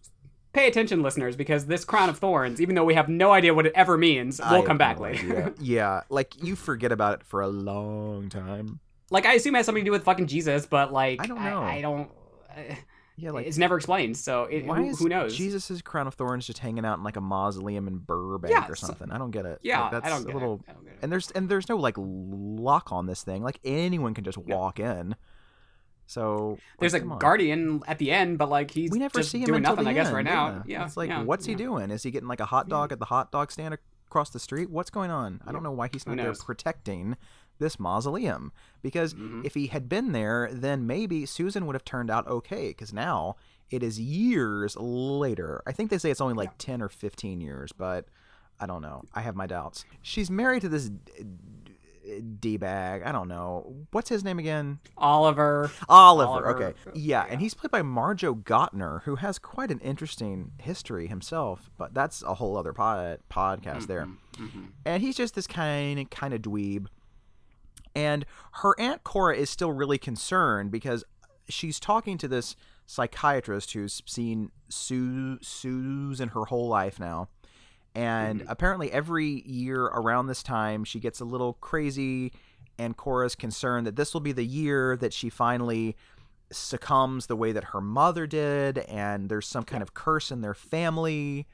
[0.51, 3.65] pay attention, listeners, because this crown of thorns, even though we have no idea what
[3.65, 5.25] it ever means, I will have come back no later.
[5.25, 5.53] idea.
[5.61, 8.81] yeah, like you forget about it for a long time.
[9.09, 11.41] like I assume it has something to do with fucking Jesus, but like I don't
[11.43, 11.61] know.
[11.61, 12.09] I, don't.
[12.49, 12.75] Uh,
[13.15, 15.35] Yeah, like it's never explained, so it, why who, is who knows?
[15.37, 18.75] Jesus' crown of thorns just hanging out in like a mausoleum in Burbank Yeah, or
[18.75, 19.11] so- something?
[19.11, 19.59] I don't get it.
[19.61, 20.55] Yeah, Like, that's I don't a get little.
[20.55, 20.61] it.
[20.69, 20.99] I don't get it.
[21.03, 23.43] And there's and there's no like lock on this thing.
[23.43, 24.55] Like anyone can just Yeah.
[24.55, 25.15] walk in.
[26.05, 27.19] So like, There's a come on.
[27.19, 29.93] guardian at the end, but like he's We never see him doing until nothing, I
[29.93, 30.63] guess, end, right now.
[30.65, 31.91] Yeah, it's like, yeah, what's he doing?
[31.91, 34.69] Is he getting like a hot dog at the hot dog stand across the street?
[34.69, 35.39] What's going on?
[35.47, 37.15] I don't know why he's not there protecting
[37.59, 38.51] this mausoleum.
[38.81, 39.45] Because Mhm.
[39.45, 42.69] if he had been there, then maybe Susan would have turned out okay.
[42.69, 43.35] Because now
[43.69, 45.61] it is years later.
[45.65, 48.05] I think they say it's only like ten or fifteen years, but
[48.59, 49.03] I don't know.
[49.13, 49.83] I have my doubts.
[50.01, 50.91] She's married to this
[52.39, 53.01] d bag.
[53.03, 54.79] I don't know what's his name again.
[54.97, 55.71] Oliver.
[55.87, 56.29] Oliver.
[56.29, 56.55] Oliver.
[56.71, 56.73] Okay.
[56.93, 61.71] Yeah, and he's played by Marjoe Gortner, who has quite an interesting history himself.
[61.77, 64.07] But that's a whole other pod, podcast there.
[64.33, 64.71] Mhm.
[64.85, 66.87] And he's just this kind kind of dweeb.
[67.95, 71.03] And her aunt Cora is still really concerned because
[71.47, 77.29] she's talking to this psychiatrist who's seen Sue Susan her whole life now.
[77.95, 78.45] And Mhm.
[78.49, 82.33] apparently every year around this time she gets a little crazy
[82.79, 85.95] and Cora's concerned that this will be the year that she finally
[86.51, 90.53] succumbs the way that her mother did and there's some kind of curse in their
[90.55, 91.47] family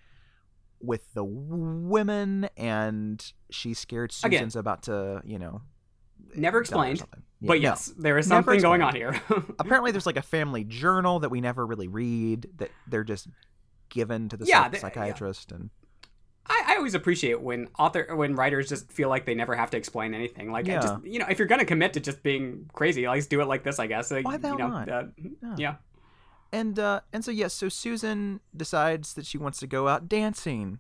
[0.81, 4.39] with the women and she's scared Again.
[4.39, 5.61] Susan's about to, you know,
[6.35, 6.99] Never explained.
[6.99, 7.61] Yeah, but no.
[7.61, 9.19] yes, there is something going on here.
[9.59, 13.27] Apparently there's like a family journal that we never really read that they're just
[13.89, 14.81] given to the Yeah, psych- they- yeah.
[14.81, 15.69] psychiatrist and
[16.51, 19.77] I, I always appreciate when author when writers just feel like they never have to
[19.77, 20.51] explain anything.
[20.51, 20.81] Like, Yeah.
[20.81, 23.45] just you know, if you're gonna commit to just being crazy, at least do it
[23.47, 24.09] like this, I guess.
[24.09, 24.89] Like, Why the you know, not?
[24.89, 25.55] uh, Yeah.
[25.57, 25.75] yeah.
[26.51, 30.79] and uh and so yes, so Susan decides that she wants to go out dancing.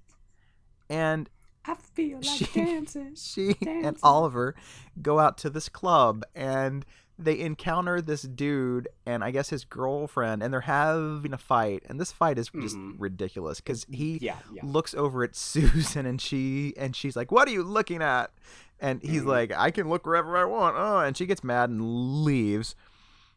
[0.89, 1.29] And
[1.65, 3.15] I feel like She- dancing.
[3.15, 4.55] she and Oliver
[5.01, 6.85] go out to this club and
[7.21, 11.99] they encounter this dude and I guess his girlfriend and they're having a fight and
[11.99, 12.95] this fight is just Mhm.
[12.97, 14.61] ridiculous cuz he Yeah, yeah.
[14.63, 15.35] looks over at
[15.93, 18.31] Susan and she and she's like, "What are you looking at?"
[18.79, 19.27] And he's Mhm.
[19.27, 22.73] like, "I can look wherever I want." Oh, and she gets mad and leaves.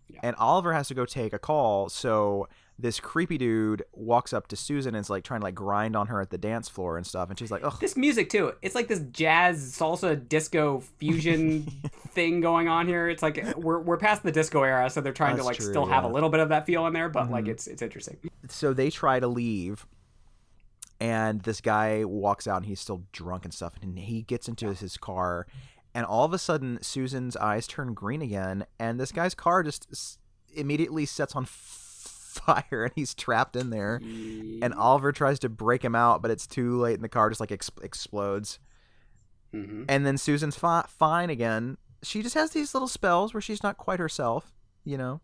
[0.09, 0.21] Yeah.
[0.23, 2.49] And Oliver has to go take a call, so
[2.83, 6.09] this creepy dude walks up to Susan and is like trying to like grind on
[6.09, 8.53] her at the dance floor and stuff, and she's like, "Ugh." This music too.
[8.61, 11.63] It's like this jazz salsa disco fusion
[12.11, 13.09] thing going on here.
[13.09, 15.87] It's like we're we're past the disco era, so they're trying to like true, still
[15.87, 17.51] have a little bit of that feel in there, but like Mhm.
[17.53, 18.17] it's it's interesting.
[18.49, 19.87] So they try to leave,
[21.01, 24.73] and this guy walks out and he's still drunk and stuff, and he gets into
[24.75, 25.47] his car,
[25.95, 30.19] and all of a sudden Susan's eyes turn green again, and this guy's car just
[30.55, 31.79] immediately sets on fire,
[32.47, 33.97] and he's trapped in there.
[34.03, 37.41] And Oliver tries to break him out, but it's too late, and the car just
[37.41, 38.59] like ex- explodes.
[39.55, 39.85] Mhm.
[39.89, 41.77] And then Susan's fi- fine again.
[42.03, 44.53] She just has these little spells where she's not quite herself,
[44.85, 45.21] you know.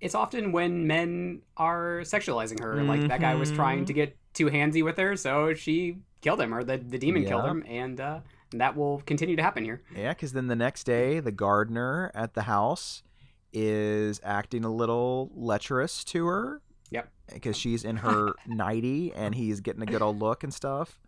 [0.00, 2.82] it's often when men are sexualizing her.
[2.82, 3.86] Like that guy was trying Mhm.
[3.86, 7.44] to get too handsy with her, so she killed him, or the the demon killed
[7.44, 8.18] him, and uh,
[8.50, 9.80] that will continue to happen here.
[9.94, 13.04] Yeah, because then the next day, the gardener at the house
[13.52, 16.60] is acting a little lecherous to her.
[16.90, 17.08] Yep.
[17.32, 20.98] Because she's in her nighty and he's getting a good old look and stuff.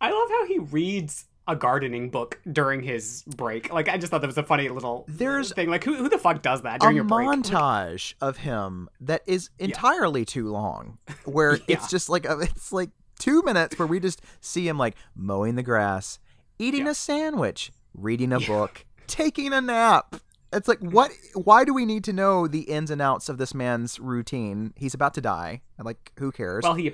[0.00, 3.72] I love how he reads a gardening book during his break.
[3.72, 5.70] Like I just thought that was a funny little There's thing.
[5.70, 7.26] Like who who the fuck does that during your break?
[7.26, 11.76] montage of him that is entirely too long, where Yeah.
[11.76, 15.54] it's just like a, it's like two minutes where we just see him like mowing
[15.54, 16.18] the grass,
[16.58, 16.90] eating Yeah.
[16.90, 18.46] a sandwich, reading a Yeah.
[18.46, 20.16] book, taking a nap.
[20.52, 21.10] It's like what?
[21.34, 24.72] Why do we need to know the ins and outs of this man's routine?
[24.76, 25.60] He's about to die.
[25.78, 26.64] Like, who cares?
[26.64, 26.92] Well, he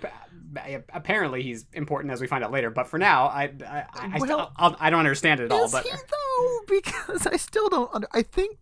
[0.93, 2.71] apparently he's important as we find out later.
[2.71, 5.71] But for now, I I, I, I, Well, I'll, I don't understand it at all.
[5.71, 6.61] But he though?
[6.67, 7.95] Because I still don't.
[7.95, 8.59] Under, I think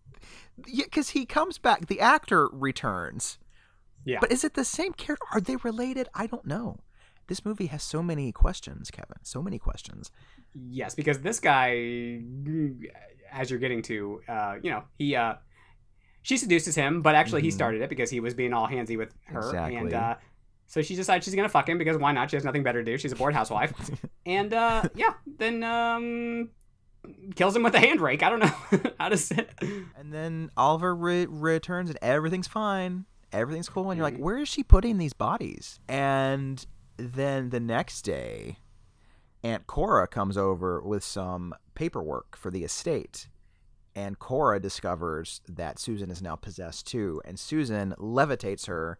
[0.61, 3.39] because he comes back, the actor returns.
[4.05, 4.19] Yeah.
[4.19, 5.25] But is it the same character?
[5.31, 6.09] Are they related?
[6.13, 6.79] I don't know.
[7.27, 9.17] This movie has so many questions, Kevin.
[9.23, 10.11] So many questions.
[10.53, 12.21] Yes, because this guy,
[13.31, 15.35] as you're getting to, uh, you know, he, uh,
[16.21, 17.53] she seduces him, but actually he Mhm.
[17.53, 19.75] started it because he was being all handsy with her, Exactly.
[19.77, 20.15] and uh,
[20.67, 22.29] so she decides she's gonna fuck him because why not?
[22.29, 22.97] She has nothing better to do.
[22.97, 23.73] She's a bored housewife,
[24.25, 26.49] and uh, yeah, then um,
[27.35, 28.23] kills him with a hand rake.
[28.23, 29.45] I don't know how to say.
[29.97, 33.05] And then Oliver re- returns, and everything's fine.
[33.33, 33.89] Everything's cool.
[33.89, 34.19] And you're like, Mhm.
[34.21, 35.79] where is she putting these bodies?
[35.89, 36.65] And
[37.11, 38.59] then the next day,
[39.43, 43.27] Aunt Cora comes over with some paperwork for the estate.
[43.95, 47.21] And Cora discovers that Susan is now possessed too.
[47.25, 48.97] And Susan levitates her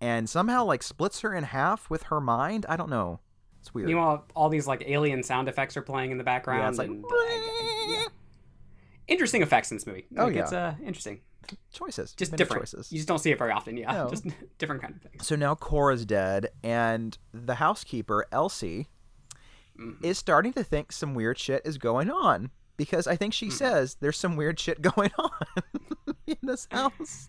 [0.00, 2.66] and somehow like splits her in half with her mind.
[2.68, 3.20] I don't know.
[3.60, 3.88] It's weird.
[3.88, 6.62] Meanwhile, all these like alien sound effects are playing in the background.
[6.62, 8.04] yeah, it's like and, uh, yeah.
[9.08, 10.06] interesting effects in this movie.
[10.16, 10.42] Oh, yeah.
[10.42, 11.20] it's uh, interesting.
[11.72, 12.12] Choices.
[12.14, 12.62] Just different.
[12.62, 12.90] choices.
[12.92, 13.76] You just don't see it very often.
[13.76, 14.10] Yeah, No.
[14.10, 14.24] just
[14.58, 15.26] different kind of things.
[15.26, 18.88] So now Cora's dead, and the housekeeper, Elsie,
[19.78, 20.02] Mhm.
[20.04, 22.50] is starting to think some weird shit is going on.
[22.78, 23.52] Because I think she Hmm.
[23.52, 25.30] says there's some weird shit going on
[26.26, 27.28] in this house.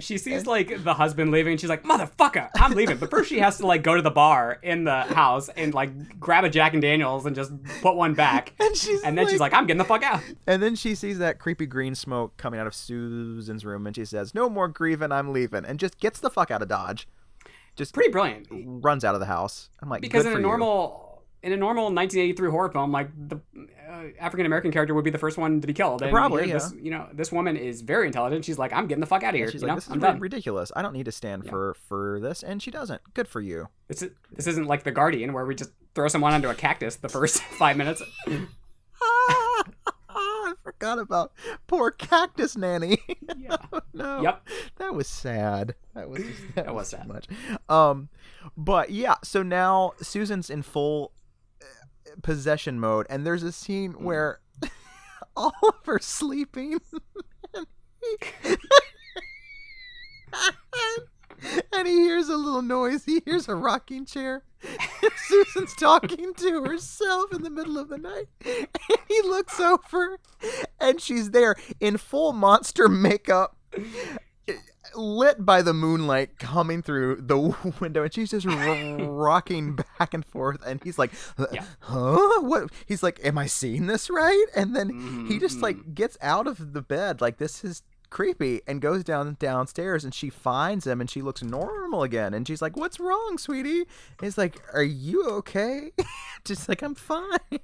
[0.00, 3.38] She sees like the husband leaving, and she's like, "Motherfucker, I'm leaving." But first, she
[3.40, 6.72] has to like go to the bar in the house and like grab a Jack
[6.72, 8.52] and Daniels and just put one back.
[8.60, 11.18] And she's And then she's like, "I'm getting the fuck out." and then she sees
[11.18, 15.12] that creepy green smoke coming out of Susan's room, and she says, "No more grieving,
[15.12, 17.06] I'm leaving," and just gets the fuck out of Dodge.
[17.76, 18.48] Just Pretty brilliant.
[18.50, 19.68] runs out of the house.
[19.82, 20.46] I'm like, Because in for a you.
[21.46, 25.18] In a normal 1983 horror film, like the uh, African American character would be the
[25.18, 26.02] first one to be killed.
[26.02, 28.44] And Probably, here, This, you know, this woman is very intelligent.
[28.44, 29.92] She's like, "I'm getting the fuck out of here." She's you like, know, "This is
[29.92, 30.18] I'm done.
[30.20, 30.72] ridiculous.
[30.74, 31.50] I don't need to stand Yeah.
[31.50, 33.00] for for this," and she doesn't.
[33.14, 33.68] Good for you.
[33.88, 36.96] This, is, this isn't like the Guardian where we just throw someone onto a cactus
[36.96, 38.02] the first five minutes.
[40.18, 41.32] I forgot about
[41.66, 42.98] poor cactus nanny.
[43.38, 43.56] Yeah.
[43.92, 44.22] no.
[44.22, 44.48] Yep.
[44.76, 45.74] that was sad.
[45.94, 47.06] That was just, that, That was sad.
[47.06, 47.26] much.
[47.68, 48.08] Um,
[48.56, 51.12] but yeah, so now Susan's in full
[52.22, 54.02] possession mode, and there's a scene Mm.
[54.02, 54.40] where
[55.36, 56.78] Oliver's sleeping,
[57.54, 57.66] and
[58.00, 58.56] he,
[61.72, 63.04] and he hears a little noise.
[63.04, 64.42] He hears a rocking chair.
[65.28, 68.26] Susan's talking to herself in the middle of the night.
[68.44, 68.66] And
[69.08, 70.18] he looks over,
[70.80, 73.56] and she's there in full monster makeup,
[74.94, 77.38] lit by the moonlight coming through the
[77.80, 80.60] window, and she's just r- rocking back and forth.
[80.66, 81.12] And he's like,
[81.52, 81.64] Yeah.
[81.80, 82.40] "Huh?
[82.42, 85.92] What?" He's like, "Am I seeing this right?" And then he just like mm-hmm.
[85.92, 90.30] gets out of the bed, like this is creepy, and goes down downstairs, and she
[90.30, 94.38] finds him, and she looks normal again, and she's like, "What's wrong, sweetie?" And he's
[94.38, 95.92] like, "Are you okay?"
[96.44, 97.60] just like, "I'm fine."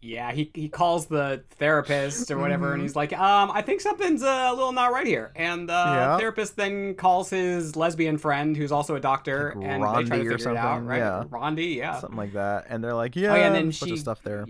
[0.00, 4.22] Yeah, he, he calls the therapist or whatever, and he's like, um, I think something's
[4.22, 5.32] a little not right here.
[5.34, 6.16] And the Yeah.
[6.18, 10.22] therapist then calls his lesbian friend, who's also a doctor, Like and they try Rondi
[10.22, 10.98] to or figure it out, right?
[10.98, 11.24] yeah.
[11.28, 11.98] Rondi, yeah.
[12.00, 14.46] Something like that, and they're like, "Yeah," Oh, yeah, and then she of stuff there.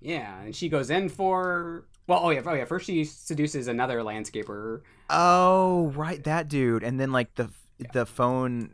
[0.00, 2.64] Yeah, and she goes in for well, oh yeah, oh yeah.
[2.64, 4.80] First she seduces another landscaper.
[5.08, 7.50] Oh, right, that dude, and then like the
[7.92, 8.70] the phone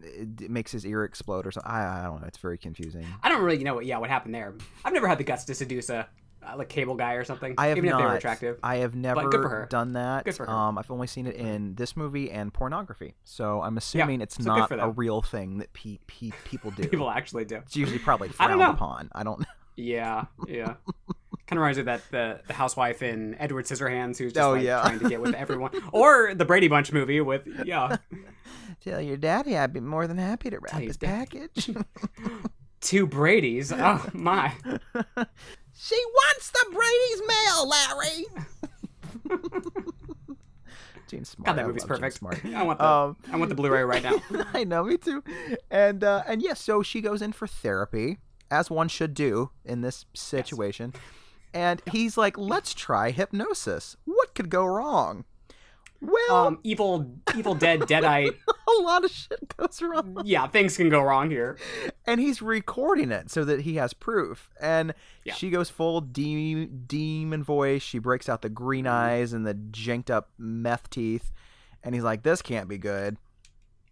[0.49, 1.71] makes his ear explode or something.
[1.71, 2.27] I, I don't know.
[2.27, 3.07] It's very confusing.
[3.23, 4.55] I don't really know what yeah what happened there.
[4.85, 6.07] I've never had the guts to seduce a,
[6.47, 7.55] a like cable guy or something.
[7.57, 8.01] I have even not.
[8.01, 8.59] if they were attractive.
[8.63, 9.67] I have never good for her.
[9.71, 10.25] done that.
[10.25, 10.53] Good for her.
[10.53, 14.43] Um, I've only seen it in this movie and pornography, so I'm assuming it's so
[14.55, 16.83] not a real thing that pe- pe- people do.
[16.89, 17.57] People actually do.
[17.57, 18.71] It's usually probably I frowned know.
[18.71, 19.11] upon.
[19.13, 19.45] I don't.
[19.77, 20.75] Yeah, yeah.
[21.49, 24.53] kind of reminds me of that the, the housewife in Edward Scissorhands who's just Oh,
[24.53, 24.83] like yeah.
[24.83, 27.97] trying to get with everyone, or the Brady Bunch movie with yeah
[28.85, 31.71] Tell your daddy I'd be more than happy to wrap Tell his package.
[32.81, 33.73] two Brady's.
[33.73, 34.53] Oh my!
[35.75, 38.27] she wants the Brady's mail, Larry.
[41.09, 41.47] Jean Smart.
[41.47, 42.17] God, that movie's perfect.
[42.17, 42.45] Smart.
[42.45, 44.17] I want the Um, I want the Blu-ray right now.
[44.53, 45.25] I know, me too.
[45.71, 48.19] And uh, and yes, so she goes in for therapy,
[48.51, 50.93] as one should do in this situation.
[51.55, 53.97] And he's like, "Let's try hypnosis.
[54.05, 55.25] What could go wrong?"
[56.01, 58.37] Well, Um, evil, evil, dead, deadite.
[58.79, 60.23] a lot of shit goes wrong.
[60.25, 61.59] Yeah, things can go wrong here.
[62.07, 64.49] And he's recording it so that he has proof.
[64.61, 65.35] And Yeah.
[65.35, 67.83] she goes full de- demon voice.
[67.83, 71.33] She breaks out the green eyes and the janked up meth teeth.
[71.83, 73.17] And he's like, "This can't be good."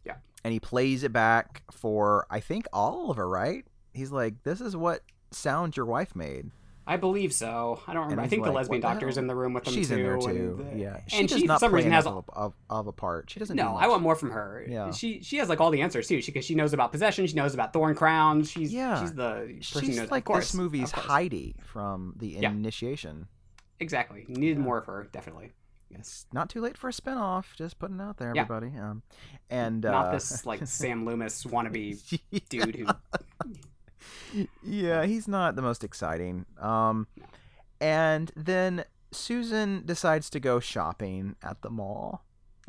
[0.04, 0.16] Yeah.
[0.44, 3.64] And he plays it back for I think Oliver, right?
[3.92, 6.52] He's like, "This is what sound your wife made."
[6.88, 7.80] I believe so.
[7.88, 8.22] I don't remember.
[8.22, 9.94] I think the lesbian "What the doctor's in the room with them She's too.
[9.96, 10.66] in there and too.
[10.72, 12.92] the- yeah, she and does she not for some reason has enough of, of, a
[12.92, 13.28] part.
[13.30, 13.56] She doesn't.
[13.56, 13.82] do No, much.
[13.84, 14.64] I want more from her.
[14.68, 14.92] Yeah.
[14.92, 16.20] She she has like all the answers too.
[16.22, 17.26] She because she knows about possession.
[17.26, 18.44] She knows about thorn crown.
[18.44, 19.00] She's Yeah.
[19.00, 20.10] She's the person She's knows.
[20.12, 20.90] like of course, this movie's.
[20.92, 22.50] Heidi from the Yeah.
[22.50, 23.26] Initiation.
[23.80, 24.24] Exactly.
[24.28, 25.52] Needed more of her, definitely.
[25.90, 26.26] Yes.
[26.32, 27.54] Not too late for a spinoff.
[27.56, 28.42] Just putting it out there, Yeah.
[28.42, 28.76] everybody.
[28.78, 29.02] Um,
[29.50, 31.98] and Not uh, this like Sam Loomis wannabe
[32.48, 32.86] dude who.
[34.62, 36.46] Yeah, he's not the most exciting.
[36.60, 37.06] Um,
[37.80, 42.24] and then Susan decides to go shopping at the mall.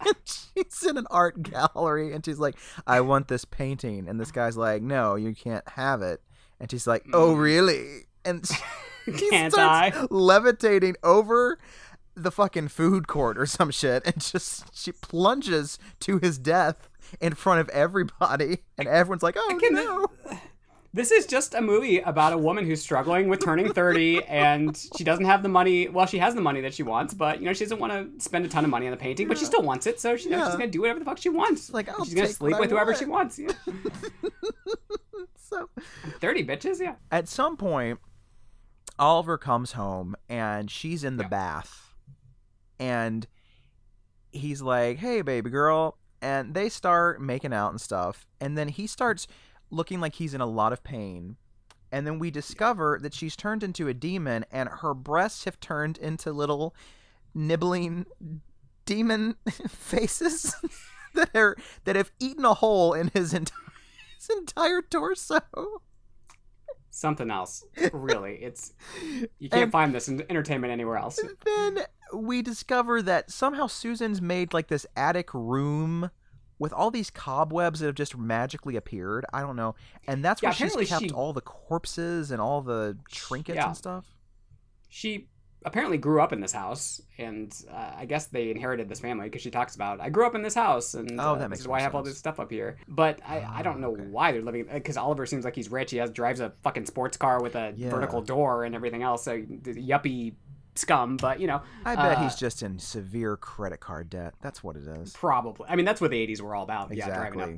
[0.00, 2.56] and she's in an art gallery, and she's like,
[2.86, 6.20] "I want this painting," and this guy's like, "No, you can't have it."
[6.58, 7.40] And she's like, "Oh, Mm.
[7.40, 7.86] really?"
[8.24, 8.48] And
[9.06, 10.06] he Can't starts I?
[10.10, 11.58] levitating over
[12.14, 16.89] the fucking food court or some shit and just she plunges to his death
[17.20, 20.06] in front of everybody and everyone's like oh Again, no
[20.92, 25.04] This is just a movie about a woman who's struggling with turning 30 and she
[25.04, 25.86] doesn't have the money.
[25.88, 28.20] Well, she has the money that she wants, but you know, she doesn't want to
[28.20, 30.00] spend a ton of money on the painting, but she still wants it.
[30.00, 30.46] So she, Yeah.
[30.46, 31.72] she's going to do whatever the fuck she wants.
[31.72, 32.98] like, I'll she's going to sleep with whoever want.
[32.98, 33.38] she wants.
[33.38, 33.52] Yeah.
[35.36, 35.68] so
[36.18, 36.94] 30 bitches, yeah.
[37.12, 38.00] at some point
[38.98, 41.28] oliver comes home and she's in the Yeah.
[41.28, 41.94] bath
[42.80, 43.26] and
[44.32, 48.86] he's like hey baby girl and they start making out and stuff and then he
[48.86, 49.26] starts
[49.70, 51.36] looking like he's in a lot of pain
[51.92, 55.98] and then we discover that she's turned into a demon and her breasts have turned
[55.98, 56.74] into little
[57.34, 58.06] nibbling
[58.84, 59.36] demon
[59.68, 60.54] faces
[61.14, 63.56] that are that have eaten a hole in his entire
[64.18, 65.40] his entire torso
[66.92, 67.64] Something else.
[67.92, 68.34] Really.
[68.42, 68.72] It's
[69.38, 71.20] you can't And- find this in entertainment anywhere else.
[71.44, 71.78] then
[72.14, 76.10] we discover that somehow Susan's made like this attic room
[76.58, 79.24] with all these cobwebs that have just magically appeared.
[79.32, 79.74] I don't know,
[80.06, 83.68] and that's Yeah, where she's kept she- all the corpses and all the trinkets Yeah.
[83.68, 84.06] and stuff.
[84.88, 85.28] She
[85.64, 89.42] apparently grew up in this house and uh, I guess they inherited this family because
[89.42, 91.60] she talks about I grew up in this house and Oh, uh, that this makes
[91.60, 92.78] is why I have all this stuff up here.
[92.88, 94.04] But I, I don't Ah, know okay.
[94.04, 95.90] why they're living because Oliver seems like he's rich.
[95.90, 97.90] He has drives a fucking sports car with a Yeah.
[97.90, 99.24] vertical door and everything else.
[99.24, 99.32] So
[99.62, 100.34] the yuppie
[100.74, 104.34] scum, but you know, I bet uh, he's just in severe credit card debt.
[104.40, 105.12] That's what it is.
[105.12, 105.66] probably.
[105.68, 106.94] I mean, that's what the '80s were all about.
[106.94, 107.50] Yeah, driving up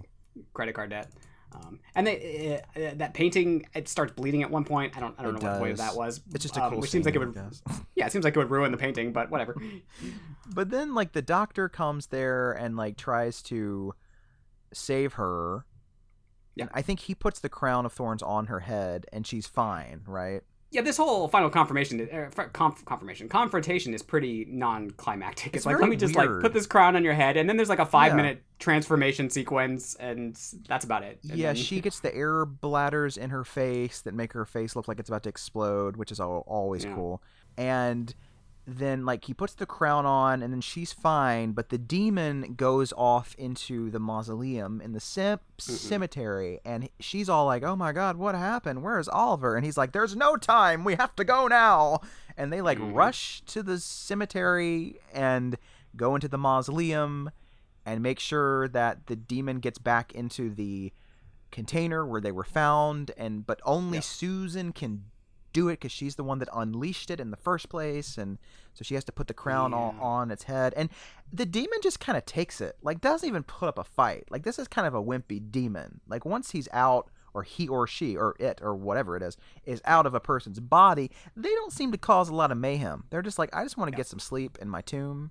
[0.54, 1.10] credit card debt.
[1.54, 4.96] Um, and they, uh, uh, that painting, it starts bleeding at one point.
[4.96, 5.86] I don't, I don't It know what point does.
[5.86, 6.20] that was.
[6.34, 7.36] It's just a um, cool which seems like it would.
[7.94, 9.56] Yeah, it seems like it would ruin the painting, but whatever.
[10.54, 13.94] But then like the doctor comes there and like tries to
[14.72, 15.66] save her.
[16.56, 16.64] Yeah.
[16.64, 20.02] And I think he puts the crown of thorns on her head and she's fine,
[20.06, 20.42] right?
[20.72, 25.48] Yeah, this whole final confirmation, er, fr- conf- confirmation, confrontation is pretty non-climactic.
[25.48, 27.56] It's, It's like let me just like put this crown on your head, and then
[27.58, 30.34] there's like a five-minute transformation sequence, and
[30.66, 31.18] that's about it.
[31.28, 34.74] And yeah, then- she gets the air bladders in her face that make her face
[34.74, 36.94] look like it's about to explode, which is always Yeah.
[36.94, 37.22] cool.
[37.58, 38.14] And
[38.66, 42.92] then like he puts the crown on and then she's fine, but the demon goes
[42.96, 48.16] off into the mausoleum in the cem- cemetery and she's all like, "Oh my god,
[48.16, 48.82] what happened?
[48.82, 50.84] Where's Oliver?" And he's like, "There's no time.
[50.84, 52.00] We have to go now."
[52.36, 52.94] And they like Mhm.
[52.94, 55.56] rush to the cemetery and
[55.96, 57.30] go into the mausoleum
[57.84, 60.92] and make sure that the demon gets back into the
[61.50, 64.04] container where they were found and but only Yep.
[64.04, 65.04] Susan can
[65.52, 68.38] do it because she's the one that unleashed it in the first place and
[68.74, 70.02] so she has to put the crown on, Yeah.
[70.02, 70.88] on its head and
[71.32, 74.42] the demon just kind of takes it like doesn't even put up a fight like
[74.44, 78.16] this is kind of a wimpy demon like once he's out or he or she
[78.16, 81.90] or it or whatever it is is out of a person's body they don't seem
[81.92, 83.98] to cause a lot of mayhem they're just like i just want to Yeah.
[83.98, 85.30] get some sleep in my tomb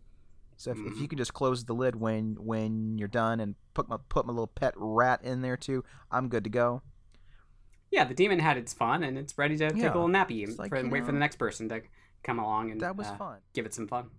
[0.58, 1.02] so if, if Mhm.
[1.02, 4.32] you can just close the lid when when you're done and put my put my
[4.34, 6.84] little pet rat in there too, I'm good to go.
[7.92, 10.70] Yeah, the demon had its fun, and it's ready to take a little nappy like,
[10.70, 11.82] for, you wait for the next person to
[12.24, 13.38] come along and That was uh, fun.
[13.54, 14.10] give it some fun.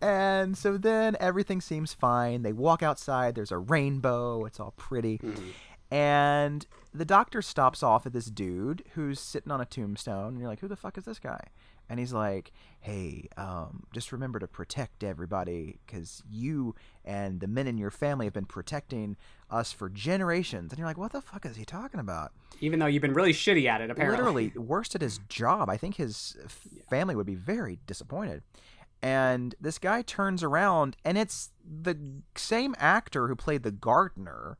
[0.00, 2.42] And so then everything seems fine.
[2.42, 3.34] They walk outside.
[3.34, 4.44] There's a rainbow.
[4.44, 5.18] It's all pretty.
[5.18, 5.52] Mhm.
[5.90, 10.28] And the doctor stops off at this dude who's sitting on a tombstone.
[10.28, 11.48] And you're like, who the fuck is this guy?
[11.92, 16.74] And he's like, hey, um, just remember to protect everybody because you
[17.04, 19.18] and the men in your family have been protecting
[19.50, 20.72] us for generations.
[20.72, 22.32] And you're like, what the fuck is he talking about?
[22.62, 24.16] Even though you've been really shitty at it, apparently.
[24.16, 25.68] literally worst at his job.
[25.68, 26.38] I think his
[26.88, 28.42] family would be very disappointed.
[29.02, 34.56] And this guy turns around, and it's the same actor who played the gardener.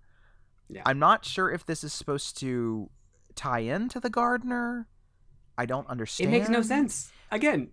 [0.69, 0.83] Yeah.
[0.85, 2.91] I'm not sure if this is supposed to
[3.35, 4.87] tie into the gardener.
[5.59, 6.29] I don't understand.
[6.29, 7.13] It makes no sense.
[7.31, 7.71] Again,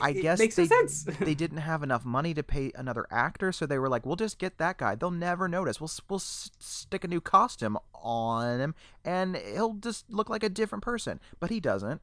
[0.00, 1.04] I it guess makes they, no sense.
[1.20, 4.38] they didn't have enough money to pay another actor, so they were like, "We'll just
[4.38, 4.94] get that guy.
[4.94, 5.80] They'll never notice.
[5.80, 8.74] We'll we'll s- stick a new costume on him,
[9.04, 12.00] and he'll just look like a different person." But he doesn't,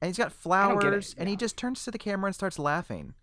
[0.00, 3.00] and he's got flowers, and he just turns to the camera and starts laughing.
[3.00, 3.14] And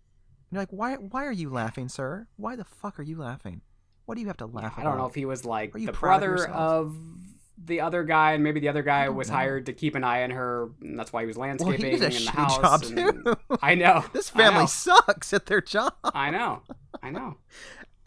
[0.52, 0.94] you're like, "Why?
[0.96, 2.28] Why are you laughing, sir?
[2.36, 3.62] Why the fuck are you laughing?
[4.06, 4.80] What do you have to laugh at?
[4.80, 6.54] I don't know if he was like the of brother yourself?
[6.56, 6.96] of
[7.64, 9.34] the other guy, and maybe the other guy was know.
[9.36, 11.98] hired to keep an eye on her, and that's why he was well, landscaping he
[11.98, 12.56] did a in the house.
[12.58, 13.36] job and- too.
[13.62, 14.04] I know.
[14.12, 14.44] this I know.
[14.50, 15.94] family sucks at their job.
[16.04, 16.62] I know.
[17.02, 17.36] I know.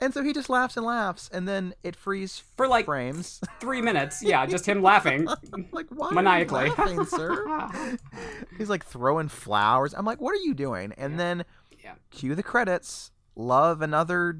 [0.01, 3.41] And so he just laughs and laughs, and then it frees For like frames.
[3.59, 5.27] three minutes, yeah, just him laughing.
[5.73, 6.69] like why Maniacally.
[6.69, 7.97] laughing, sir?
[8.57, 9.93] He's like throwing flowers.
[9.93, 10.93] I'm like, what are you doing?
[10.97, 11.17] And Yeah.
[11.17, 11.45] then
[11.83, 11.93] Yeah.
[12.11, 13.11] cue the credits.
[13.35, 14.39] Love and other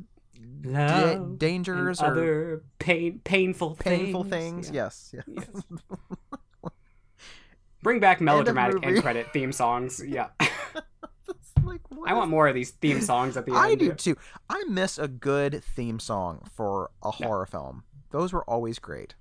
[0.62, 4.70] da- dangers or other pain, painful, painful things.
[4.70, 4.86] Yeah.
[4.86, 5.14] Yes.
[5.14, 5.24] yes.
[5.54, 5.64] Yes.
[7.82, 10.02] Bring back melodramatic end credit theme songs.
[10.08, 10.28] Yeah,
[11.64, 13.60] like, I want more of these theme songs at the end.
[13.62, 14.18] I do too.
[14.50, 17.28] I miss a good theme song for a Yeah.
[17.28, 17.84] horror film.
[18.12, 19.16] Those were always great.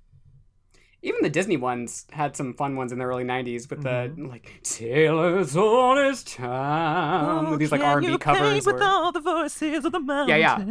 [1.01, 4.25] Even the Disney ones had some fun ones in the early '90s with the Mm-hmm.
[4.27, 8.67] like "Taylor's on his time" with these like R&B covers.
[8.67, 10.63] all the voices of the Yeah, yeah.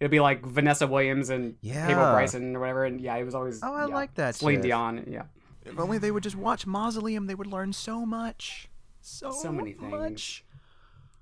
[0.00, 1.86] It'd be like Vanessa Williams and Yeah.
[2.12, 3.60] Bryson or whatever, and yeah, it was always.
[3.62, 4.62] Oh, I yeah, like that Celine shit.
[4.62, 5.24] Dion, yeah.
[5.66, 8.68] If only they would just watch Mausoleum, they would learn so much.
[9.02, 9.90] So, So many things.
[9.90, 10.44] much.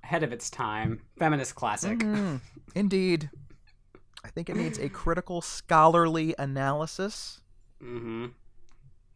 [0.03, 1.99] Ahead of its time, feminist classic.
[1.99, 2.39] Mhm.
[2.75, 3.29] Indeed.
[4.23, 7.41] I think it needs a critical scholarly analysis.
[7.81, 8.27] hmm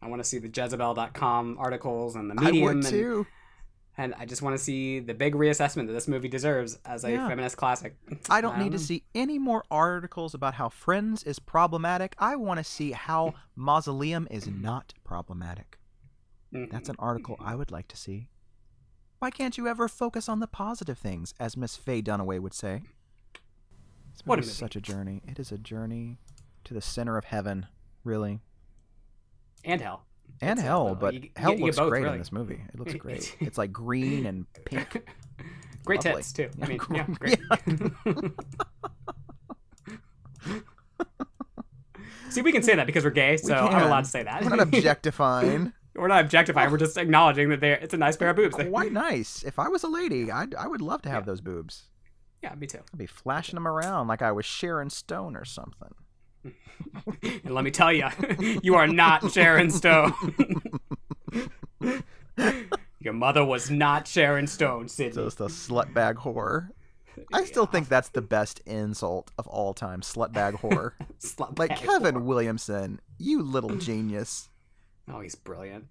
[0.02, 3.26] I want to see the Jezebel.com articles and the Medium, and, too.
[3.98, 7.12] and I just want to see the big reassessment that this movie deserves as a
[7.12, 7.28] Yeah.
[7.28, 7.96] feminist classic.
[8.30, 12.14] I don't need to um, see any more articles about how Friends is problematic.
[12.18, 15.78] I want to see how Mausoleum is not problematic.
[16.52, 18.28] That's an article I would like to see.
[19.20, 22.82] Why can't you ever focus on the positive things, as Miss Faye Dunaway would say?
[24.24, 25.22] What a such a journey.
[25.28, 26.18] It is a journey
[26.64, 27.66] to the center of heaven,
[28.02, 28.40] really.
[29.64, 30.04] And hell.
[30.42, 32.14] And It's, hell, but you- hell you looks both, great really.
[32.14, 32.62] in this movie.
[32.72, 33.36] It looks great.
[33.40, 35.02] It's like green and pink.
[35.84, 36.22] great Lovely.
[36.22, 36.48] tits too.
[36.62, 37.38] I mean, Yeah, great.
[42.30, 43.82] See, we can say that because we're gay, so I'm can.
[43.82, 44.42] allowed to say that.
[44.42, 45.72] We're not objectifying.
[45.96, 46.70] we're not objectifying.
[46.70, 48.54] We're just acknowledging that they it's a nice pair of boobs.
[48.54, 49.42] Quite nice.
[49.42, 51.26] If I was a lady, I'd, I would love to have Yeah.
[51.26, 51.88] those boobs.
[52.42, 52.78] Yeah, me too.
[52.92, 55.92] I'd be flashing them around like I was Sharon Stone or something.
[56.44, 58.08] And let me tell you,
[58.62, 60.14] you are not Sharon Stone.
[63.00, 65.24] Your mother was not Sharon Stone, Sydney.
[65.24, 66.68] Just a slutbag whore.
[67.32, 70.92] I still think that's the best insult of all time, slutbag whore.
[71.20, 72.24] Slut Like Kevin whore.
[72.24, 74.48] Williamson, you little genius.
[75.08, 75.86] Oh, he's brilliant.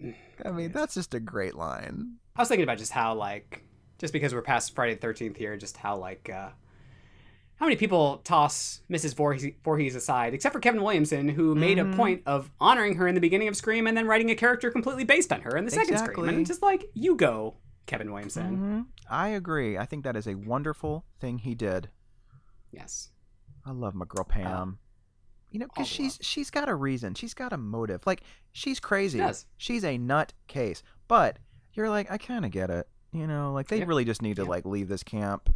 [0.46, 2.16] I mean, that's just a great line.
[2.36, 3.64] I was thinking about just how like
[3.98, 6.50] just because we're past Friday the Thirteenth here, just how like uh
[7.60, 9.14] how many people toss Mrs.
[9.16, 11.94] Voorhees, Voorhees aside, except for Kevin Williamson, who made Mhm.
[11.94, 14.72] a point of honoring her in the beginning of Scream and then writing a character
[14.72, 16.12] completely based on her in the second Scream.
[16.12, 16.30] Exactly.
[16.36, 18.58] And just like, you go, Kevin Williamson.
[18.58, 18.86] Mhm.
[19.10, 19.78] I agree.
[19.78, 21.90] I think that is a wonderful thing he did.
[22.72, 23.12] Yes.
[23.66, 24.80] I love my girl Pam.
[25.52, 27.16] you know, because she's she's got a reason.
[27.16, 28.06] She's got a motive.
[28.06, 29.18] Like she's crazy.
[29.18, 29.48] does.
[29.58, 30.84] She's a nut case.
[31.08, 31.40] But
[31.74, 32.88] you're like, I kind of get it.
[33.12, 33.86] You know, like they Yeah.
[33.86, 34.50] really just need to Yeah.
[34.50, 35.50] like leave this camp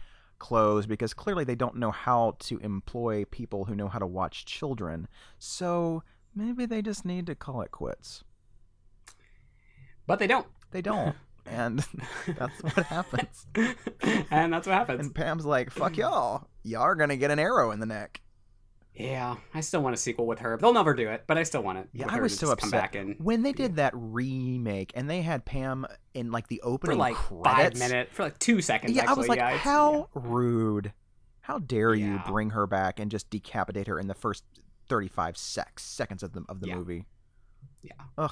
[0.44, 4.44] closed because clearly they don't know how to employ people who know how to watch
[4.44, 5.08] children.
[5.40, 6.04] So
[6.36, 8.26] maybe they just need to call it quits.
[10.06, 10.46] But they don't.
[10.72, 11.16] They don't.
[11.46, 11.80] and
[12.38, 13.48] that's what happens.
[14.30, 15.00] and that's what happens.
[15.00, 16.50] And Pam's like, fuck y'all.
[16.62, 18.20] Y'all are going to get an arrow in the neck.
[18.96, 20.58] Yeah, I still want a sequel with her.
[20.58, 21.90] They'll never do it, but I still want it.
[21.94, 22.72] Yeah, I was so Come upset.
[22.72, 26.70] back and When they did that remake and they had Pam in like the for
[26.70, 27.80] opening like credits.
[27.80, 28.94] five minutes, for like two seconds.
[28.96, 30.22] Yeah, I was actually, like, yeah, how yeah.
[30.24, 30.94] rude.
[31.42, 34.44] How dare you bring her back and just decapitate her in the first
[34.88, 37.06] 35 sex seconds of the of the movie?
[37.82, 37.92] Yeah.
[38.18, 38.32] Ugh.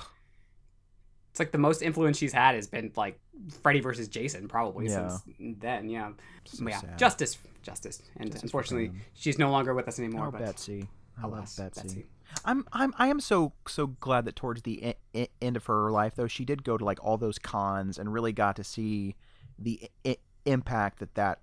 [1.32, 3.18] It's like the most influence she's had has been like
[3.64, 5.08] Freddy versus Jason, probably Yeah.
[5.08, 5.24] since
[5.60, 5.90] then.
[5.90, 6.12] Yeah,
[6.46, 6.80] So yeah.
[6.80, 6.98] sad.
[7.00, 10.28] Justice, justice, and Justice unfortunately, she's no longer with us anymore.
[10.28, 10.88] Oh, but Betsy.
[11.18, 12.06] I love alas, Betsy.
[12.46, 16.16] I'm I'm I am so so glad that towards the e- end of her life
[16.16, 19.16] though she did go to like all those cons and really got to see
[19.60, 21.40] the I- impact that that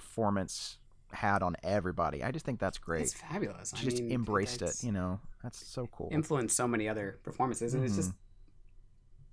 [0.00, 0.78] performance
[1.12, 2.22] had on everybody.
[2.22, 3.02] I just think that's great.
[3.02, 3.72] It's fabulous.
[3.74, 5.20] she I just mean, embraced it, you know.
[5.42, 6.08] That's so cool.
[6.12, 8.18] Influenced so many other performances, and it's just Mm-hmm.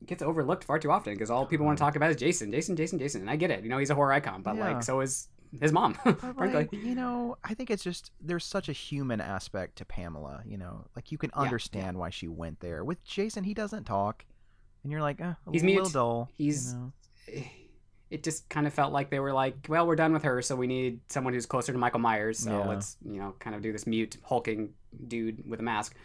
[0.05, 2.75] Gets overlooked far too often because all people want to talk about is Jason, Jason,
[2.75, 3.21] Jason, Jason.
[3.21, 4.73] And I get it, you know, he's a horror icon, but Yeah.
[4.73, 5.27] like so is
[5.61, 6.47] his mom, frankly.
[6.51, 10.41] like, you know, I think it's just there's such a human aspect to Pamela.
[10.45, 11.45] You know, like you can Yeah, yeah.
[11.45, 12.83] understand why she went there.
[12.83, 14.25] With Jason, he doesn't talk,
[14.83, 15.93] and you're like, eh, a He's little mute.
[15.93, 16.29] dull.
[16.37, 16.91] you He's- know?
[18.09, 20.55] it just kind of felt like they were like, well, we're done with her, so
[20.55, 22.39] we need someone who's closer to Michael Myers.
[22.39, 22.67] So Yeah.
[22.67, 24.73] let's, you know, kind of do this mute hulking
[25.07, 25.95] dude with a mask.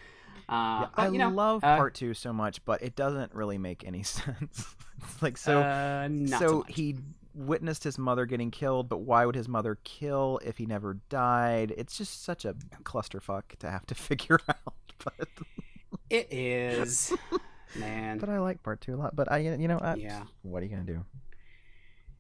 [0.49, 3.35] Uh, Yeah, but, I you know, love uh, part two so much, but it doesn't
[3.35, 4.75] really make any sense.
[5.21, 5.61] like so.
[5.61, 6.97] uh, not so so, he
[7.35, 11.73] witnessed his mother getting killed, but why would his mother kill if he never died?
[11.77, 14.57] It's just such a clusterfuck to have to figure out.
[15.05, 15.29] But
[16.11, 17.13] It is,
[17.77, 18.19] man.
[18.19, 19.15] but I like part two a lot.
[19.15, 20.25] But I, you know, I, Yeah.
[20.43, 21.05] What are you gonna do?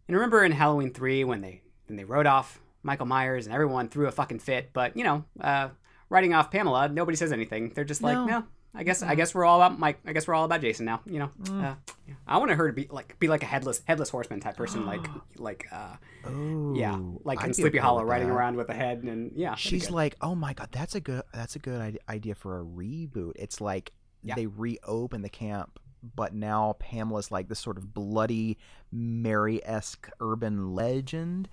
[0.07, 3.89] And remember in Halloween three when they when they wrote off Michael Myers and everyone
[3.89, 5.70] threw a fucking fit, but you know, uh,
[6.11, 7.70] writing off Pamela, nobody says anything.
[7.74, 8.26] They're just like, No.
[8.26, 8.44] no.
[8.74, 9.98] I guess I guess we're all about Mike.
[10.06, 11.00] I guess we're all about Jason now.
[11.06, 11.64] You know, Mm.
[11.64, 11.74] uh,
[12.06, 12.14] yeah.
[12.26, 15.00] I want her to be like be like a headless headless horseman type person, like
[15.38, 15.96] like uh,
[16.26, 18.34] Oh, yeah, like in Sleepy Hollow, riding that.
[18.34, 19.54] around with a head and yeah.
[19.54, 23.32] She's like, oh my god, that's a good that's a good idea for a reboot.
[23.36, 23.92] It's like
[24.22, 24.34] Yeah.
[24.34, 25.80] they reopen the camp,
[26.14, 28.59] but now Pamela's like this sort of bloody
[28.92, 31.48] Mary esque urban legend,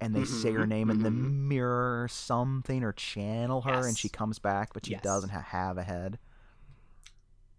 [0.00, 1.32] and they say her Mhm, name in the mhm.
[1.48, 5.02] mirror or something, or channel her, and she comes back, but she Yes.
[5.02, 6.18] doesn't ha- have a head.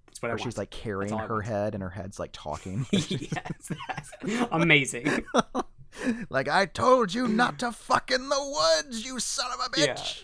[0.05, 0.43] That's what I Or want.
[0.43, 1.45] she's like carrying her want.
[1.45, 2.85] head, and her head's like talking.
[2.91, 3.71] yes,
[4.51, 5.25] amazing.
[6.29, 9.93] like I told you not to fuck in the woods, you son of a Yeah.
[9.95, 10.23] bitch.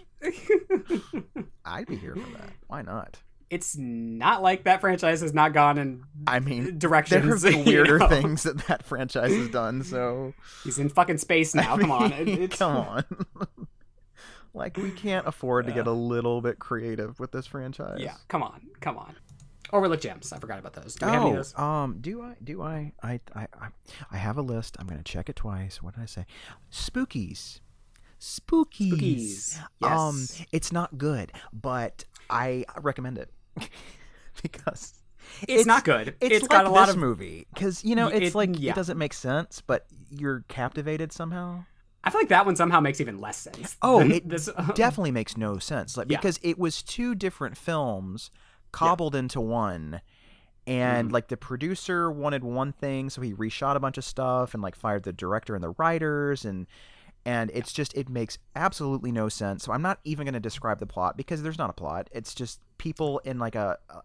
[1.65, 2.53] I'd be here for that.
[2.67, 3.19] Why not?
[3.53, 7.43] It's not like that franchise has not gone in I mean, there directions.
[7.43, 8.07] have been you weirder know?
[8.07, 9.83] things that that franchise has done.
[9.83, 10.33] So
[10.63, 11.75] He's in fucking space now.
[11.75, 13.05] I Come on, It- it's, come on.
[14.53, 17.99] like we can't afford to get a little bit creative with this franchise.
[17.99, 19.15] Yeah, come on, come on.
[19.71, 20.31] Overlook gems.
[20.31, 20.95] I forgot about those.
[20.95, 21.57] Do we have any of Oh, those?
[21.57, 22.35] um, do I?
[22.43, 22.91] Do I?
[23.01, 23.47] I, I,
[24.11, 24.75] I, have a list.
[24.79, 25.81] I'm gonna check it twice.
[25.81, 26.25] What did I say?
[26.71, 27.59] Spookies.
[28.19, 29.57] Spookies.
[29.81, 29.91] Spookies.
[29.91, 33.31] Um, it's not good, but I recommend it
[34.41, 34.93] because
[35.47, 36.15] It's, not good.
[36.21, 36.97] It's, it's like got a lot of.
[36.97, 38.71] movie because you know it's it- like yeah.
[38.71, 41.65] it doesn't make sense, but you're captivated somehow.
[42.03, 43.77] I feel like that one somehow makes even less sense.
[43.81, 46.17] Oh, it this, Definitely makes no sense, like Yeah.
[46.17, 48.29] because it was two different films
[48.71, 50.01] cobbled into one.
[50.65, 51.13] And Mhm.
[51.13, 54.75] like the producer wanted one thing, so he reshot a bunch of stuff and like
[54.75, 56.67] fired the director and the writers and
[57.25, 59.63] and it's just it makes absolutely no sense.
[59.63, 62.09] So I'm not even going to describe the plot because there's not a plot.
[62.11, 64.01] It's just people in like a a,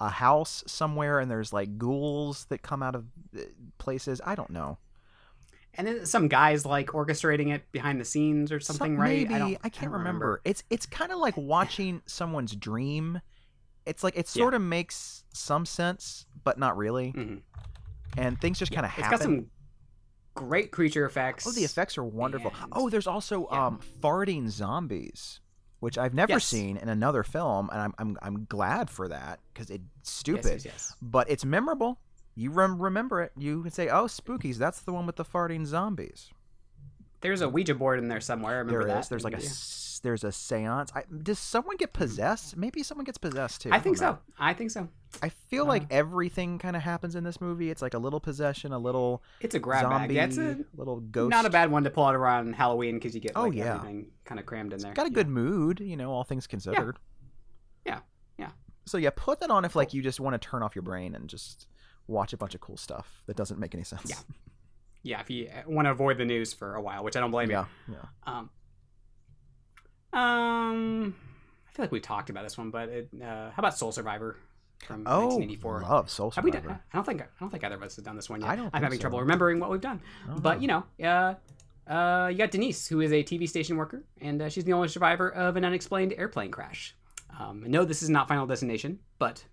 [0.00, 3.04] a house somewhere, and there's like ghouls that come out of
[3.36, 3.42] uh,
[3.78, 4.20] places.
[4.24, 4.78] I don't know.
[5.78, 9.28] And then some guys like orchestrating it behind the scenes or something, Some- right?
[9.28, 10.40] Maybe I, don't, can't remember.
[10.44, 13.20] It's it's kind of like watching someone's dream.
[13.84, 14.42] It's like it Yeah.
[14.42, 17.42] sort of makes some sense, but not really, Mhm.
[18.16, 19.18] and things just Yeah, kind of It's happen.
[19.18, 19.46] got some
[20.36, 21.46] great creature effects.
[21.46, 22.52] Oh, the effects are wonderful.
[22.62, 23.66] And- Oh, there's also yeah.
[23.66, 25.40] um farting zombies,
[25.80, 26.44] which I've never Yes.
[26.44, 30.64] seen in another film, and I'm I'm I'm glad for that because it's stupid, yes,
[30.64, 30.96] yes.
[31.02, 31.98] but it's memorable.
[32.34, 33.32] You rem- remember it.
[33.36, 34.56] You can say, "Oh, spookies!
[34.58, 36.30] That's the one with the farting zombies."
[37.22, 38.56] There's a Ouija board in there somewhere.
[38.56, 39.00] I remember There that.
[39.04, 39.08] is.
[39.08, 39.46] There's like a Yeah.
[39.46, 39.54] s-
[40.00, 40.90] there's a séance.
[40.94, 42.56] I, does someone get possessed?
[42.56, 43.70] Maybe someone gets possessed too.
[43.72, 44.12] I think know.
[44.12, 44.18] so.
[44.38, 44.88] I think so.
[45.22, 47.70] I feel like Uh, everything kind of happens in this movie.
[47.70, 50.16] It's like a little possession, a little It's a grab zombie, bag.
[50.16, 51.30] Yeah, it's a little ghost.
[51.30, 53.78] not a bad one to pull out around Halloween because you get Oh, yeah.
[54.24, 54.92] kind of crammed in there.
[54.94, 55.14] got a Yeah.
[55.14, 56.98] good mood, you know, all things considered.
[57.86, 58.00] Yeah,
[58.38, 58.50] yeah.
[58.84, 61.14] So yeah, put that on if like you just want to turn off your brain
[61.14, 61.66] and just
[62.06, 64.08] watch a bunch of cool stuff that doesn't make any sense.
[64.10, 64.16] Yeah.
[65.02, 67.48] Yeah, if you want to avoid the news for a while, which I don't blame
[67.48, 67.94] yeah, you.
[67.94, 68.06] yeah.
[68.38, 68.50] Um,
[70.12, 71.14] um,
[71.68, 74.36] I feel like we talked about this one, but it, uh, how about Sole Survivor
[74.84, 75.82] from Oh, 1984?
[75.82, 76.68] love Sole Have we Survivor.
[76.68, 76.80] done?
[76.92, 78.50] I don't think I don't think either of us have done this one yet.
[78.50, 79.02] I don't I'm having so.
[79.02, 80.00] trouble remembering what we've done.
[80.30, 80.60] Oh, But no.
[80.62, 81.34] you know, uh,
[81.90, 84.88] uh, you got Denise, who is a TV station worker, and uh, she's the only
[84.88, 86.94] survivor of an unexplained airplane crash.
[87.38, 89.44] Um, no, this is not Final Destination, but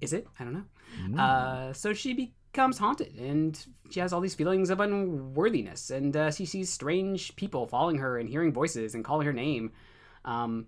[0.00, 0.26] is it?
[0.38, 0.64] I don't know.
[1.08, 1.18] Mm.
[1.18, 2.12] Uh, so she
[2.52, 3.58] becomes haunted, and
[3.90, 8.18] she has all these feelings of unworthiness, and uh, she sees strange people following her
[8.18, 9.72] and hearing voices and calling her name.
[10.24, 10.66] Um,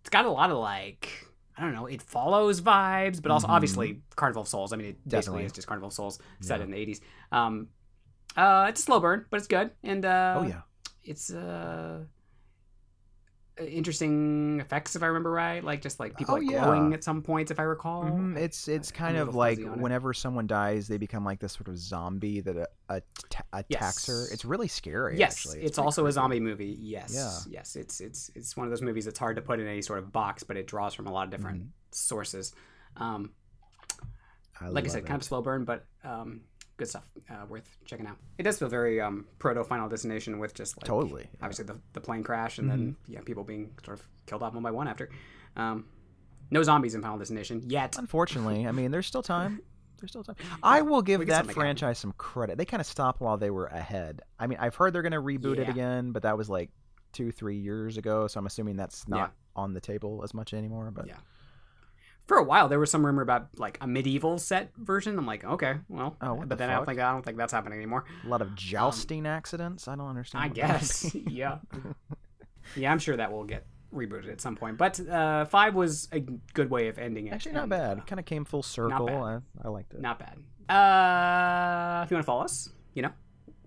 [0.00, 1.10] it's got a lot of like
[1.58, 3.50] I don't know, it follows vibes, but also Mhm.
[3.50, 4.72] obviously Carnival of Souls.
[4.74, 6.64] I mean, it basically is just Carnival of Souls set Yeah.
[6.64, 7.00] in the '80s.
[7.32, 7.68] Um,
[8.36, 10.60] uh, it's a slow burn, but it's good, and uh, oh yeah.
[11.02, 12.04] it's uh
[13.58, 15.62] interesting effects if I remember right.
[15.64, 16.64] Like just like people Oh, like yeah.
[16.64, 18.04] glowing at some points if I recall.
[18.04, 21.78] Mhm, It's it's kind of like whenever someone dies, they become like this sort of
[21.78, 24.26] zombie that uh, atta- attacks her.
[24.32, 25.16] It's really scary.
[25.18, 25.62] Yes, actually.
[25.64, 26.76] it's, pretty also a zombie movie.
[26.80, 27.58] Yes, Yeah.
[27.58, 29.98] yes, it's it's it's one of those movies that's hard to put in any sort
[30.00, 31.68] of box, but it draws from a lot of different Mm-hmm.
[31.92, 32.52] sources.
[32.96, 33.30] Um,
[34.60, 35.06] I like I said, it.
[35.06, 36.40] kind of slow burn, but um,
[36.76, 37.10] good stuff.
[37.30, 38.16] Uh, worth checking out.
[38.38, 41.38] It does feel very um, proto Final Destination with just like Totally, yeah.
[41.42, 43.12] obviously the, the plane crash and then Mm-hmm.
[43.12, 45.08] yeah people being sort of killed off one by one after.
[45.56, 45.86] Um,
[46.50, 47.96] no zombies in Final Destination yet.
[47.98, 49.60] Unfortunately, I mean, there's still time.
[49.98, 50.36] There's still time.
[50.62, 52.58] I will give We can still that franchise some credit.
[52.58, 54.20] They kind of stopped while they were ahead.
[54.38, 56.68] I mean, I've heard they're going to reboot it again, but that was like
[57.14, 58.26] two, three years ago.
[58.26, 60.90] So I'm assuming that's not on the table as much anymore.
[60.90, 61.14] But Yeah.
[62.26, 65.16] For a while, there was some rumor about like a medieval set version.
[65.18, 67.52] I'm like, okay, well, Oh, but the then I don't think I don't think that's
[67.52, 68.04] happening anymore.
[68.24, 69.86] a lot of jousting accidents.
[69.86, 70.42] I don't understand.
[70.44, 71.14] I what that would guess.
[71.28, 71.58] yeah.
[72.74, 73.64] Yeah, I'm sure that will get
[73.94, 74.76] rebooted at some point.
[74.76, 77.32] But uh, five was a good way of ending it.
[77.32, 77.98] Actually, not and, bad.
[77.98, 79.08] uh, Kind of came full circle.
[79.08, 80.00] I, I liked it.
[80.00, 80.36] not bad.
[80.68, 83.12] Uh, if you want to follow us, you know,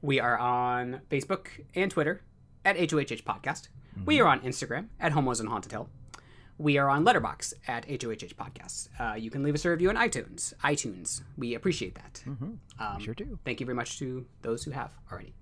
[0.01, 2.23] we are on Facebook and Twitter
[2.65, 3.69] at HOHH Podcast.
[4.05, 5.89] We are on Instagram at Homos and Haunted Hill.
[6.61, 8.89] We are on Letterboxd at HOHH Podcast.
[8.99, 10.53] Uh, you can leave us a review on iTunes.
[10.61, 12.21] iTunes, we appreciate that.
[12.27, 12.57] Mhm.
[12.77, 13.39] Um, sure do.
[13.45, 15.33] Thank you very much to those who have already.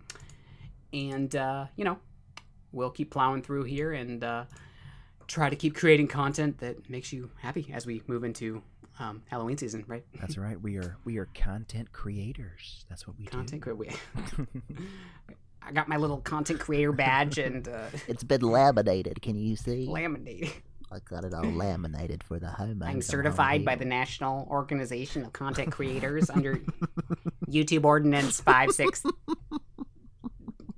[0.93, 1.97] And uh, you know,
[2.72, 4.45] we'll keep plowing through here and uh,
[5.26, 8.61] try to keep creating content that makes you happy as we move into
[8.99, 10.05] um, Halloween season, right?
[10.22, 10.61] That's right.
[10.61, 12.86] We are we are content creators.
[12.89, 13.76] That's what we content do.
[13.76, 13.97] creator.
[15.63, 19.22] I got my little content creator badge and uh, It's been laminated.
[19.24, 19.88] Can you see?
[19.88, 20.51] laminated.
[20.92, 22.82] I got it all laminated for the home.
[22.84, 26.56] I'm certified by the National Organization of Content Creators under
[27.48, 29.04] YouTube Ordinance five six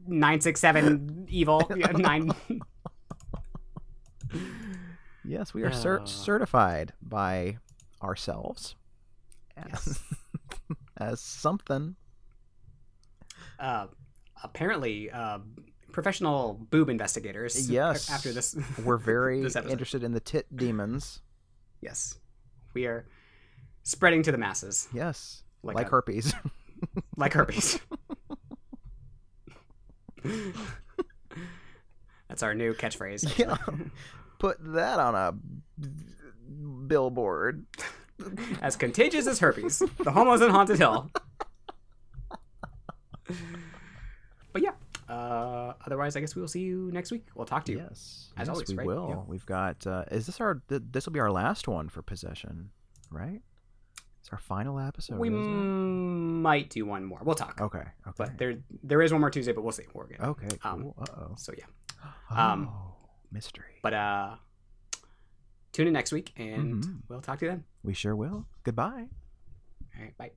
[0.07, 2.32] nine six seven evil yeah, nine.
[5.24, 6.05] Yes, we are cer- Uh.
[6.05, 7.57] certified by
[8.01, 8.76] ourselves
[9.55, 10.03] as, Yes.
[10.97, 11.95] as something.
[13.60, 13.88] Uh,
[14.43, 15.39] apparently, uh,
[15.91, 17.69] professional boob investigators.
[17.69, 18.09] Yes.
[18.09, 21.21] After this, We're very This interested in the tit demons.
[21.81, 22.17] yes,
[22.73, 23.05] we are
[23.83, 26.33] spreading to the masses Yes, Like like, a- herpes.
[27.17, 27.79] like herpes.
[32.27, 33.37] That's our new catchphrase.
[33.37, 33.57] yeah,
[34.37, 35.33] put that on a
[36.87, 37.65] billboard.
[38.61, 41.09] As contagious as herpes, the homos in Haunted Hill.
[44.51, 44.71] But yeah,
[45.10, 47.26] uh, otherwise, I guess we will see you next week.
[47.36, 47.80] We'll talk to you.
[47.80, 48.88] Yes, As yes, always, we right?
[48.88, 49.07] will.
[49.10, 49.24] Yeah.
[49.28, 49.86] We've got.
[49.88, 50.62] Uh, is this our?
[50.70, 52.70] Th- this will be our last one for possession,
[53.12, 53.41] right?
[54.22, 55.18] It's our final episode.
[55.18, 57.20] we might do one more.
[57.24, 57.60] We'll talk.
[57.62, 57.80] Okay.
[57.80, 58.14] Okay.
[58.18, 59.86] But there there is one more Tuesday, but we'll see.
[59.93, 60.20] We're good.
[60.20, 60.47] okay.
[60.64, 60.95] um, Cool.
[61.01, 61.36] uh oh.
[61.38, 61.66] So yeah.
[62.32, 62.95] Um, oh,
[63.32, 63.80] mystery.
[63.82, 64.36] But uh
[65.72, 66.97] tune in next week and Mhm.
[67.07, 67.64] we'll talk to you then.
[67.84, 68.45] we sure will.
[68.64, 69.07] Goodbye.
[69.95, 70.32] All right, bye.